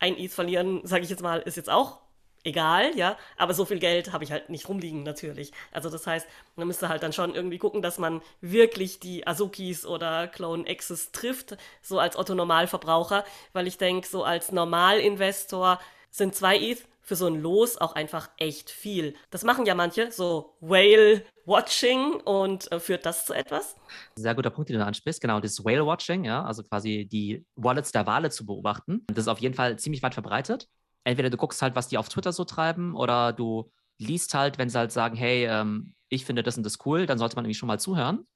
ein 0.04 0.18
ETH 0.18 0.32
verlieren, 0.32 0.82
sage 0.84 1.02
ich 1.02 1.10
jetzt 1.10 1.22
mal, 1.22 1.40
ist 1.40 1.56
jetzt 1.56 1.70
auch 1.70 2.00
egal, 2.44 2.94
ja, 2.94 3.16
aber 3.38 3.54
so 3.54 3.64
viel 3.64 3.78
Geld 3.78 4.12
habe 4.12 4.22
ich 4.22 4.30
halt 4.30 4.50
nicht 4.50 4.68
rumliegen 4.68 5.02
natürlich. 5.02 5.50
Also 5.72 5.88
das 5.88 6.06
heißt, 6.06 6.28
man 6.56 6.66
müsste 6.66 6.90
halt 6.90 7.02
dann 7.02 7.14
schon 7.14 7.34
irgendwie 7.34 7.56
gucken, 7.56 7.80
dass 7.80 7.96
man 7.96 8.20
wirklich 8.42 9.00
die 9.00 9.26
Azukis 9.26 9.86
oder 9.86 10.28
Clone 10.28 10.66
X's 10.66 11.10
trifft, 11.12 11.56
so 11.80 11.98
als 11.98 12.16
Otto 12.18 12.34
Normalverbraucher, 12.34 13.24
weil 13.54 13.66
ich 13.66 13.78
denke, 13.78 14.06
so 14.06 14.24
als 14.24 14.52
Normalinvestor 14.52 15.80
sind 16.10 16.34
zwei 16.34 16.58
ETH 16.58 16.84
für 17.04 17.16
so 17.16 17.26
ein 17.26 17.40
Los 17.40 17.76
auch 17.76 17.94
einfach 17.94 18.30
echt 18.38 18.70
viel. 18.70 19.14
Das 19.30 19.44
machen 19.44 19.66
ja 19.66 19.74
manche, 19.74 20.10
so 20.10 20.56
Whale-Watching 20.60 22.14
und 22.22 22.72
äh, 22.72 22.80
führt 22.80 23.04
das 23.04 23.26
zu 23.26 23.34
etwas? 23.34 23.76
Sehr 24.16 24.34
guter 24.34 24.50
Punkt, 24.50 24.70
den 24.70 24.78
du 24.78 24.84
ansprichst. 24.84 25.20
Genau, 25.20 25.38
das 25.38 25.64
Whale-Watching, 25.64 26.24
ja, 26.24 26.42
also 26.42 26.62
quasi 26.62 27.06
die 27.10 27.44
Wallets 27.56 27.92
der 27.92 28.06
Wale 28.06 28.30
zu 28.30 28.46
beobachten. 28.46 29.04
Das 29.08 29.24
ist 29.24 29.28
auf 29.28 29.38
jeden 29.38 29.54
Fall 29.54 29.78
ziemlich 29.78 30.02
weit 30.02 30.14
verbreitet. 30.14 30.66
Entweder 31.04 31.28
du 31.28 31.36
guckst 31.36 31.60
halt, 31.60 31.76
was 31.76 31.88
die 31.88 31.98
auf 31.98 32.08
Twitter 32.08 32.32
so 32.32 32.44
treiben, 32.44 32.96
oder 32.96 33.34
du 33.34 33.70
liest 33.98 34.32
halt, 34.32 34.56
wenn 34.56 34.70
sie 34.70 34.78
halt 34.78 34.90
sagen, 34.90 35.14
hey, 35.14 35.46
ähm, 35.46 35.94
ich 36.08 36.24
finde 36.24 36.42
das 36.42 36.56
und 36.56 36.64
das 36.64 36.78
cool, 36.86 37.04
dann 37.04 37.18
sollte 37.18 37.36
man 37.36 37.44
irgendwie 37.44 37.58
schon 37.58 37.66
mal 37.66 37.78
zuhören. 37.78 38.26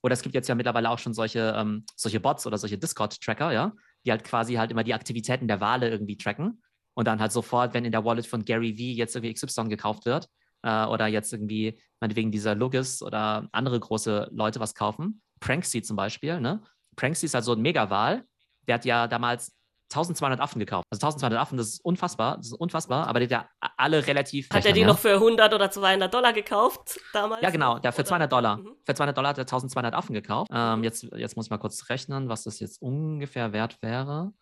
Oder 0.00 0.12
es 0.14 0.22
gibt 0.22 0.34
jetzt 0.34 0.48
ja 0.48 0.54
mittlerweile 0.54 0.90
auch 0.90 0.98
schon 0.98 1.14
solche, 1.14 1.54
ähm, 1.56 1.84
solche 1.96 2.20
Bots 2.20 2.46
oder 2.46 2.58
solche 2.58 2.78
Discord-Tracker, 2.78 3.52
ja, 3.52 3.72
die 4.04 4.12
halt 4.12 4.22
quasi 4.22 4.54
halt 4.54 4.70
immer 4.70 4.84
die 4.84 4.94
Aktivitäten 4.94 5.48
der 5.48 5.60
Wale 5.60 5.88
irgendwie 5.90 6.16
tracken 6.16 6.62
und 6.94 7.06
dann 7.06 7.20
halt 7.20 7.32
sofort, 7.32 7.74
wenn 7.74 7.84
in 7.84 7.92
der 7.92 8.04
Wallet 8.04 8.26
von 8.26 8.44
Gary 8.44 8.74
V 8.74 8.98
jetzt 8.98 9.16
irgendwie 9.16 9.34
XY 9.34 9.68
gekauft 9.68 10.06
wird 10.06 10.28
äh, 10.62 10.84
oder 10.86 11.06
jetzt 11.06 11.32
irgendwie 11.32 11.78
meinetwegen 12.00 12.30
dieser 12.30 12.54
Lugis 12.54 13.02
oder 13.02 13.48
andere 13.52 13.78
große 13.78 14.28
Leute 14.32 14.60
was 14.60 14.74
kaufen, 14.74 15.22
Pranksy 15.40 15.82
zum 15.82 15.96
Beispiel, 15.96 16.40
ne? 16.40 16.62
Pranksy 16.96 17.26
ist 17.26 17.34
halt 17.34 17.44
so 17.44 17.52
ein 17.52 17.62
Mega-Wahl, 17.62 18.24
der 18.68 18.74
hat 18.74 18.84
ja 18.84 19.08
damals 19.08 19.52
1200 19.92 20.40
Affen 20.40 20.58
gekauft. 20.58 20.86
Also 20.90 21.06
1200 21.06 21.38
Affen, 21.40 21.58
das 21.58 21.68
ist 21.68 21.84
unfassbar, 21.84 22.36
das 22.38 22.46
ist 22.46 22.54
unfassbar, 22.54 23.06
aber 23.06 23.20
die 23.20 23.26
hat 23.26 23.30
ja 23.30 23.70
alle 23.76 24.06
relativ. 24.06 24.48
Hat 24.50 24.64
er 24.64 24.72
die 24.72 24.80
ja? 24.80 24.86
noch 24.86 24.98
für 24.98 25.14
100 25.14 25.52
oder 25.52 25.70
200 25.70 26.12
Dollar 26.12 26.32
gekauft 26.32 26.98
damals? 27.12 27.42
Ja, 27.42 27.50
genau, 27.50 27.78
der 27.78 27.92
für 27.92 28.04
200 28.04 28.32
Dollar. 28.32 28.56
Mhm. 28.56 28.76
Für 28.84 28.94
200 28.94 29.16
Dollar 29.16 29.30
hat 29.30 29.38
er 29.38 29.42
1200 29.42 29.94
Affen 29.94 30.14
gekauft. 30.14 30.50
Ähm, 30.52 30.82
jetzt, 30.82 31.02
jetzt 31.14 31.36
muss 31.36 31.46
ich 31.46 31.50
mal 31.50 31.58
kurz 31.58 31.88
rechnen, 31.90 32.28
was 32.28 32.44
das 32.44 32.58
jetzt 32.60 32.80
ungefähr 32.80 33.52
wert 33.52 33.80
wäre. 33.82 34.32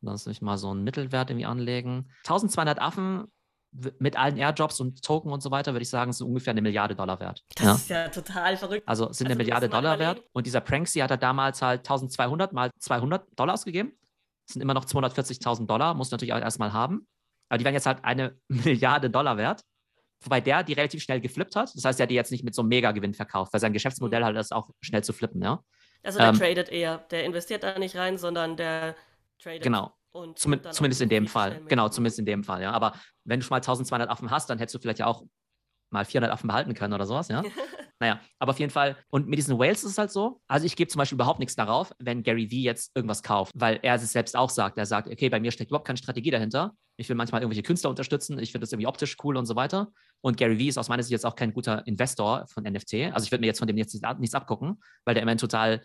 Lass 0.00 0.26
mich 0.26 0.42
mal 0.42 0.58
so 0.58 0.70
einen 0.70 0.84
Mittelwert 0.84 1.30
irgendwie 1.30 1.46
anlegen. 1.46 2.10
1200 2.24 2.80
Affen 2.80 3.26
mit 3.98 4.16
allen 4.16 4.36
Airdrops 4.36 4.80
und 4.80 5.02
Token 5.02 5.30
und 5.30 5.42
so 5.42 5.50
weiter, 5.50 5.72
würde 5.72 5.82
ich 5.82 5.90
sagen, 5.90 6.12
sind 6.12 6.26
ungefähr 6.26 6.52
eine 6.52 6.62
Milliarde 6.62 6.94
Dollar 6.94 7.20
wert. 7.20 7.44
Das 7.56 7.64
ja? 7.64 7.74
ist 7.74 7.90
ja 7.90 8.08
total 8.08 8.56
verrückt. 8.56 8.88
Also 8.88 9.04
sind 9.12 9.26
also 9.26 9.26
eine 9.26 9.36
Milliarde 9.36 9.68
Dollar 9.68 9.98
wert. 9.98 10.22
Und 10.32 10.46
dieser 10.46 10.60
Pranksy 10.60 11.00
hat 11.00 11.10
er 11.10 11.16
damals 11.16 11.60
halt 11.60 11.80
1200 11.80 12.52
mal 12.52 12.70
200 12.78 13.26
Dollar 13.38 13.54
ausgegeben. 13.54 13.92
Das 14.46 14.54
sind 14.54 14.62
immer 14.62 14.74
noch 14.74 14.86
240.000 14.86 15.66
Dollar, 15.66 15.94
muss 15.94 16.10
natürlich 16.10 16.32
auch 16.32 16.40
erstmal 16.40 16.72
haben. 16.72 17.06
Aber 17.48 17.58
die 17.58 17.64
werden 17.64 17.74
jetzt 17.74 17.86
halt 17.86 18.04
eine 18.04 18.38
Milliarde 18.48 19.10
Dollar 19.10 19.36
wert. 19.36 19.62
Wobei 20.22 20.40
der 20.40 20.64
die 20.64 20.72
relativ 20.72 21.02
schnell 21.02 21.20
geflippt 21.20 21.54
hat. 21.54 21.72
Das 21.74 21.84
heißt, 21.84 22.00
er 22.00 22.04
hat 22.04 22.10
die 22.10 22.14
jetzt 22.14 22.32
nicht 22.32 22.42
mit 22.42 22.54
so 22.54 22.62
einem 22.62 22.70
Mega-Gewinn 22.70 23.14
verkauft, 23.14 23.52
weil 23.52 23.60
sein 23.60 23.72
Geschäftsmodell 23.72 24.20
mhm. 24.20 24.24
halt 24.24 24.36
ist 24.36 24.52
auch 24.52 24.70
schnell 24.80 25.04
zu 25.04 25.12
flippen, 25.12 25.42
ja. 25.42 25.62
Also 26.02 26.18
der 26.18 26.28
ähm, 26.28 26.38
tradet 26.38 26.68
eher. 26.70 26.98
Der 27.10 27.24
investiert 27.24 27.62
da 27.62 27.78
nicht 27.78 27.96
rein, 27.96 28.18
sondern 28.18 28.56
der 28.56 28.94
Tradet. 29.38 29.62
Genau. 29.62 29.94
Und 30.10 30.38
Zum, 30.38 30.60
zumindest 30.70 31.02
in 31.02 31.08
dem 31.08 31.26
Fall. 31.26 31.60
Genau, 31.68 31.88
zumindest 31.88 32.18
in 32.18 32.26
dem 32.26 32.42
Fall, 32.42 32.62
ja. 32.62 32.72
Aber 32.72 32.94
wenn 33.24 33.40
du 33.40 33.44
schon 33.44 33.50
mal 33.50 33.58
1200 33.58 34.08
Affen 34.08 34.30
hast, 34.30 34.48
dann 34.50 34.58
hättest 34.58 34.74
du 34.74 34.78
vielleicht 34.78 35.00
ja 35.00 35.06
auch 35.06 35.22
mal 35.90 36.04
400 36.04 36.32
Affen 36.32 36.48
behalten 36.48 36.74
können 36.74 36.94
oder 36.94 37.06
sowas, 37.06 37.28
ja. 37.28 37.42
naja, 38.00 38.20
aber 38.38 38.50
auf 38.50 38.58
jeden 38.58 38.70
Fall. 38.70 38.96
Und 39.10 39.28
mit 39.28 39.38
diesen 39.38 39.58
Whales 39.58 39.84
ist 39.84 39.92
es 39.92 39.98
halt 39.98 40.10
so. 40.10 40.40
Also 40.46 40.66
ich 40.66 40.76
gebe 40.76 40.88
zum 40.88 40.98
Beispiel 40.98 41.16
überhaupt 41.16 41.38
nichts 41.38 41.56
darauf, 41.56 41.92
wenn 41.98 42.22
Gary 42.22 42.50
Vee 42.50 42.62
jetzt 42.62 42.94
irgendwas 42.94 43.22
kauft, 43.22 43.52
weil 43.54 43.80
er 43.82 43.94
es 43.94 44.12
selbst 44.12 44.36
auch 44.36 44.50
sagt. 44.50 44.78
Er 44.78 44.86
sagt, 44.86 45.08
okay, 45.08 45.28
bei 45.28 45.40
mir 45.40 45.50
steckt 45.50 45.70
überhaupt 45.70 45.86
keine 45.86 45.98
Strategie 45.98 46.30
dahinter. 46.30 46.74
Ich 46.96 47.08
will 47.08 47.16
manchmal 47.16 47.42
irgendwelche 47.42 47.62
Künstler 47.62 47.90
unterstützen. 47.90 48.38
Ich 48.38 48.52
finde 48.52 48.64
das 48.64 48.72
irgendwie 48.72 48.86
optisch 48.86 49.16
cool 49.22 49.36
und 49.36 49.46
so 49.46 49.56
weiter. 49.56 49.92
Und 50.20 50.36
Gary 50.36 50.58
Vee 50.58 50.68
ist 50.68 50.78
aus 50.78 50.88
meiner 50.88 51.02
Sicht 51.02 51.12
jetzt 51.12 51.26
auch 51.26 51.36
kein 51.36 51.52
guter 51.52 51.86
Investor 51.86 52.46
von 52.48 52.64
NFT. 52.64 53.12
Also 53.12 53.24
ich 53.24 53.30
würde 53.30 53.40
mir 53.40 53.46
jetzt 53.46 53.58
von 53.58 53.68
dem 53.68 53.76
jetzt 53.76 53.94
nichts 54.18 54.34
abgucken, 54.34 54.80
weil 55.04 55.14
der 55.14 55.22
immerhin 55.22 55.38
total 55.38 55.82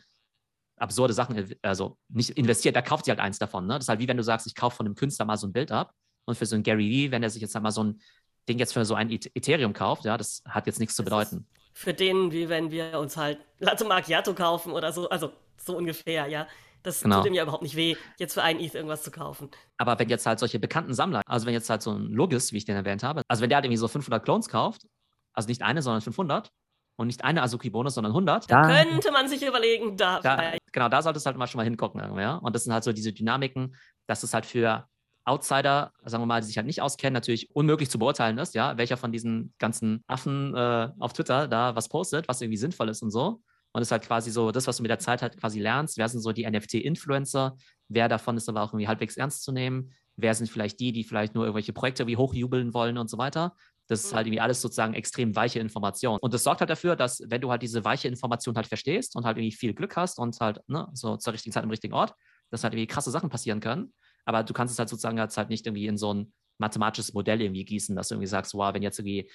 absurde 0.83 1.13
Sachen, 1.13 1.55
also 1.61 1.97
nicht 2.09 2.31
investiert, 2.31 2.75
der 2.75 2.83
kauft 2.83 3.05
sich 3.05 3.11
halt 3.11 3.19
eins 3.19 3.39
davon. 3.39 3.65
Ne? 3.65 3.75
Das 3.75 3.85
ist 3.85 3.89
halt 3.89 3.99
wie 3.99 4.07
wenn 4.07 4.17
du 4.17 4.23
sagst, 4.23 4.45
ich 4.45 4.53
kaufe 4.55 4.75
von 4.77 4.85
einem 4.85 4.95
Künstler 4.95 5.25
mal 5.25 5.37
so 5.37 5.47
ein 5.47 5.53
Bild 5.53 5.71
ab. 5.71 5.93
Und 6.25 6.35
für 6.37 6.45
so 6.45 6.55
einen 6.55 6.63
Gary 6.63 6.89
Vee, 6.89 7.11
wenn 7.11 7.23
er 7.23 7.29
sich 7.29 7.41
jetzt 7.41 7.53
halt 7.55 7.63
mal 7.63 7.71
so 7.71 7.83
ein 7.83 8.01
Ding 8.47 8.59
jetzt 8.59 8.73
für 8.73 8.85
so 8.85 8.95
ein 8.95 9.09
Ethereum 9.09 9.73
kauft, 9.73 10.05
ja, 10.05 10.17
das 10.17 10.41
hat 10.47 10.67
jetzt 10.67 10.79
nichts 10.79 10.95
zu 10.95 11.03
bedeuten. 11.03 11.47
Für 11.73 11.93
den, 11.93 12.31
wie 12.31 12.47
wenn 12.49 12.71
wir 12.71 12.99
uns 12.99 13.17
halt 13.17 13.39
Latte 13.59 13.83
Macchiato 13.85 14.33
kaufen 14.33 14.71
oder 14.71 14.91
so, 14.93 15.09
also 15.09 15.31
so 15.57 15.75
ungefähr, 15.75 16.27
ja. 16.27 16.47
Das 16.83 17.01
Genau. 17.01 17.17
tut 17.17 17.27
ihm 17.27 17.33
ja 17.33 17.43
überhaupt 17.43 17.63
nicht 17.63 17.77
weh, 17.77 17.95
jetzt 18.19 18.33
für 18.33 18.43
einen 18.43 18.59
ETH 18.59 18.75
irgendwas 18.75 19.03
zu 19.03 19.11
kaufen. 19.11 19.49
Aber 19.77 19.97
wenn 19.99 20.09
jetzt 20.09 20.25
halt 20.25 20.39
solche 20.39 20.59
bekannten 20.59 20.93
Sammler, 20.93 21.21
also 21.25 21.45
wenn 21.45 21.53
jetzt 21.53 21.69
halt 21.69 21.81
so 21.81 21.91
ein 21.91 22.07
Logis, 22.11 22.51
wie 22.51 22.57
ich 22.57 22.65
den 22.65 22.75
erwähnt 22.75 23.03
habe, 23.03 23.21
also 23.29 23.41
wenn 23.41 23.49
der 23.49 23.57
halt 23.57 23.65
irgendwie 23.65 23.77
so 23.77 23.87
500 23.87 24.23
Clones 24.23 24.49
kauft, 24.49 24.85
also 25.33 25.47
nicht 25.47 25.61
eine, 25.61 25.81
sondern 25.81 26.01
500 26.01 26.51
und 26.95 27.07
nicht 27.07 27.23
eine 27.23 27.41
Azuki-Bonus, 27.41 27.95
sondern 27.95 28.11
100, 28.11 28.49
Da 28.49 28.67
könnte 28.67 29.11
man 29.11 29.27
sich 29.27 29.43
überlegen, 29.43 29.97
da, 29.97 30.19
da, 30.19 30.53
genau, 30.71 30.89
da 30.89 31.01
solltest 31.01 31.25
du 31.25 31.27
halt 31.27 31.37
mal 31.37 31.47
schon 31.47 31.57
mal 31.59 31.63
hingucken. 31.63 32.01
Ja? 32.19 32.35
Und 32.35 32.55
das 32.55 32.63
sind 32.63 32.73
halt 32.73 32.83
so 32.83 32.93
diese 32.93 33.13
Dynamiken, 33.13 33.75
dass 34.07 34.23
es 34.23 34.33
halt 34.33 34.45
für 34.45 34.87
Outsider, 35.25 35.93
sagen 36.03 36.21
wir 36.21 36.25
mal, 36.25 36.41
die 36.41 36.47
sich 36.47 36.57
halt 36.57 36.67
nicht 36.67 36.81
auskennen, 36.81 37.13
natürlich 37.13 37.55
unmöglich 37.55 37.89
zu 37.89 37.97
beurteilen 37.97 38.37
ist, 38.37 38.55
ja, 38.55 38.77
welcher 38.77 38.97
von 38.97 39.11
diesen 39.11 39.53
ganzen 39.57 40.03
Affen 40.07 40.53
äh, 40.53 40.89
auf 40.99 41.13
Twitter 41.13 41.47
da 41.47 41.75
was 41.75 41.87
postet, 41.87 42.27
was 42.27 42.41
irgendwie 42.41 42.57
sinnvoll 42.57 42.89
ist 42.89 43.01
und 43.01 43.11
so. 43.11 43.41
Und 43.71 43.81
es 43.81 43.87
ist 43.87 43.91
halt 43.91 44.03
quasi 44.03 44.29
so, 44.31 44.51
das, 44.51 44.67
was 44.67 44.77
du 44.77 44.83
mit 44.83 44.91
der 44.91 44.99
Zeit 44.99 45.21
halt 45.21 45.39
quasi 45.39 45.59
lernst, 45.59 45.97
wer 45.97 46.07
sind 46.07 46.21
so 46.21 46.31
die 46.31 46.45
NFT-Influencer, 46.47 47.55
wer 47.87 48.07
davon 48.07 48.37
ist 48.37 48.47
aber 48.49 48.61
auch 48.61 48.73
irgendwie 48.73 48.87
halbwegs 48.87 49.17
ernst 49.17 49.43
zu 49.43 49.51
nehmen, 49.51 49.93
wer 50.15 50.35
sind 50.35 50.49
vielleicht 50.49 50.79
die, 50.79 50.91
die 50.91 51.03
vielleicht 51.03 51.33
nur 51.33 51.45
irgendwelche 51.45 51.73
Projekte 51.73 52.05
wie 52.05 52.17
hochjubeln 52.17 52.73
wollen 52.73 52.97
und 52.97 53.09
so 53.09 53.17
weiter. 53.17 53.55
Das 53.93 54.05
ist 54.05 54.13
halt 54.13 54.27
irgendwie 54.27 54.41
alles 54.41 54.61
sozusagen 54.61 54.93
extrem 54.93 55.35
weiche 55.35 55.59
Information. 55.59 56.19
Und 56.21 56.33
das 56.33 56.43
sorgt 56.43 56.61
halt 56.61 56.69
dafür, 56.69 56.95
dass, 56.95 57.21
wenn 57.27 57.41
du 57.41 57.51
halt 57.51 57.61
diese 57.61 57.83
weiche 57.85 58.07
Information 58.07 58.55
halt 58.55 58.67
verstehst 58.67 59.15
und 59.15 59.25
halt 59.25 59.37
irgendwie 59.37 59.55
viel 59.55 59.73
Glück 59.73 59.95
hast 59.95 60.19
und 60.19 60.39
halt 60.39 60.59
ne, 60.67 60.87
so 60.93 61.17
zur 61.17 61.33
richtigen 61.33 61.53
Zeit 61.53 61.63
am 61.63 61.69
richtigen 61.69 61.93
Ort, 61.93 62.13
dass 62.51 62.63
halt 62.63 62.73
irgendwie 62.73 62.87
krasse 62.87 63.11
Sachen 63.11 63.29
passieren 63.29 63.59
können. 63.59 63.93
Aber 64.25 64.43
du 64.43 64.53
kannst 64.53 64.73
es 64.73 64.79
halt 64.79 64.89
sozusagen 64.89 65.17
jetzt 65.17 65.37
halt 65.37 65.49
nicht 65.49 65.65
irgendwie 65.65 65.87
in 65.87 65.97
so 65.97 66.13
ein 66.13 66.33
mathematisches 66.57 67.13
Modell 67.13 67.41
irgendwie 67.41 67.65
gießen, 67.65 67.95
dass 67.95 68.07
du 68.07 68.15
irgendwie 68.15 68.27
sagst, 68.27 68.53
wow, 68.53 68.73
wenn 68.73 68.83
jetzt 68.83 68.99
irgendwie 68.99 69.29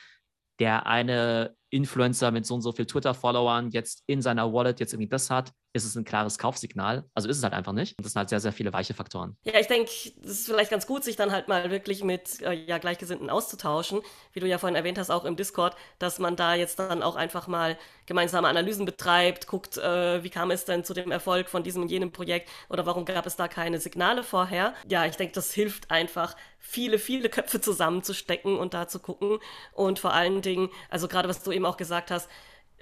der 0.58 0.86
eine 0.86 1.54
Influencer 1.70 2.30
mit 2.30 2.46
so 2.46 2.54
und 2.54 2.62
so 2.62 2.72
viel 2.72 2.86
Twitter-Followern 2.86 3.70
jetzt 3.70 4.02
in 4.06 4.22
seiner 4.22 4.52
Wallet 4.52 4.80
jetzt 4.80 4.92
irgendwie 4.92 5.08
das 5.08 5.30
hat, 5.30 5.52
ist 5.72 5.84
es 5.84 5.96
ein 5.96 6.04
klares 6.04 6.38
Kaufsignal. 6.38 7.04
Also 7.14 7.28
ist 7.28 7.36
es 7.36 7.42
halt 7.42 7.52
einfach 7.52 7.72
nicht. 7.72 7.96
Und 7.98 8.04
das 8.04 8.12
sind 8.12 8.20
halt 8.20 8.28
sehr, 8.30 8.40
sehr 8.40 8.52
viele 8.52 8.72
weiche 8.72 8.94
Faktoren. 8.94 9.36
Ja, 9.44 9.58
ich 9.60 9.66
denke, 9.66 9.90
es 9.90 10.30
ist 10.30 10.46
vielleicht 10.46 10.70
ganz 10.70 10.86
gut, 10.86 11.04
sich 11.04 11.16
dann 11.16 11.30
halt 11.30 11.48
mal 11.48 11.70
wirklich 11.70 12.02
mit 12.02 12.40
äh, 12.42 12.54
ja, 12.54 12.78
Gleichgesinnten 12.78 13.28
auszutauschen. 13.30 14.00
Wie 14.32 14.40
du 14.40 14.46
ja 14.46 14.58
vorhin 14.58 14.76
erwähnt 14.76 14.98
hast, 14.98 15.10
auch 15.10 15.24
im 15.24 15.36
Discord, 15.36 15.76
dass 15.98 16.18
man 16.18 16.36
da 16.36 16.54
jetzt 16.54 16.78
dann 16.78 17.02
auch 17.02 17.16
einfach 17.16 17.46
mal 17.48 17.78
gemeinsame 18.06 18.48
Analysen 18.48 18.86
betreibt, 18.86 19.46
guckt, 19.46 19.76
äh, 19.76 20.24
wie 20.24 20.30
kam 20.30 20.50
es 20.50 20.64
denn 20.64 20.84
zu 20.84 20.94
dem 20.94 21.10
Erfolg 21.10 21.48
von 21.48 21.62
diesem 21.62 21.82
und 21.82 21.90
jenem 21.90 22.12
Projekt 22.12 22.48
oder 22.70 22.86
warum 22.86 23.04
gab 23.04 23.26
es 23.26 23.36
da 23.36 23.46
keine 23.46 23.78
Signale 23.78 24.22
vorher. 24.22 24.74
Ja, 24.88 25.04
ich 25.04 25.16
denke, 25.16 25.34
das 25.34 25.52
hilft 25.52 25.90
einfach, 25.90 26.34
viele, 26.58 26.98
viele 26.98 27.28
Köpfe 27.28 27.60
zusammenzustecken 27.60 28.58
und 28.58 28.74
da 28.74 28.88
zu 28.88 28.98
gucken. 28.98 29.38
Und 29.72 29.98
vor 29.98 30.12
allen 30.12 30.42
Dingen, 30.42 30.70
also 30.90 31.08
gerade 31.08 31.28
was 31.28 31.42
du 31.42 31.50
eben 31.58 31.66
auch 31.66 31.76
gesagt 31.76 32.10
hast, 32.10 32.28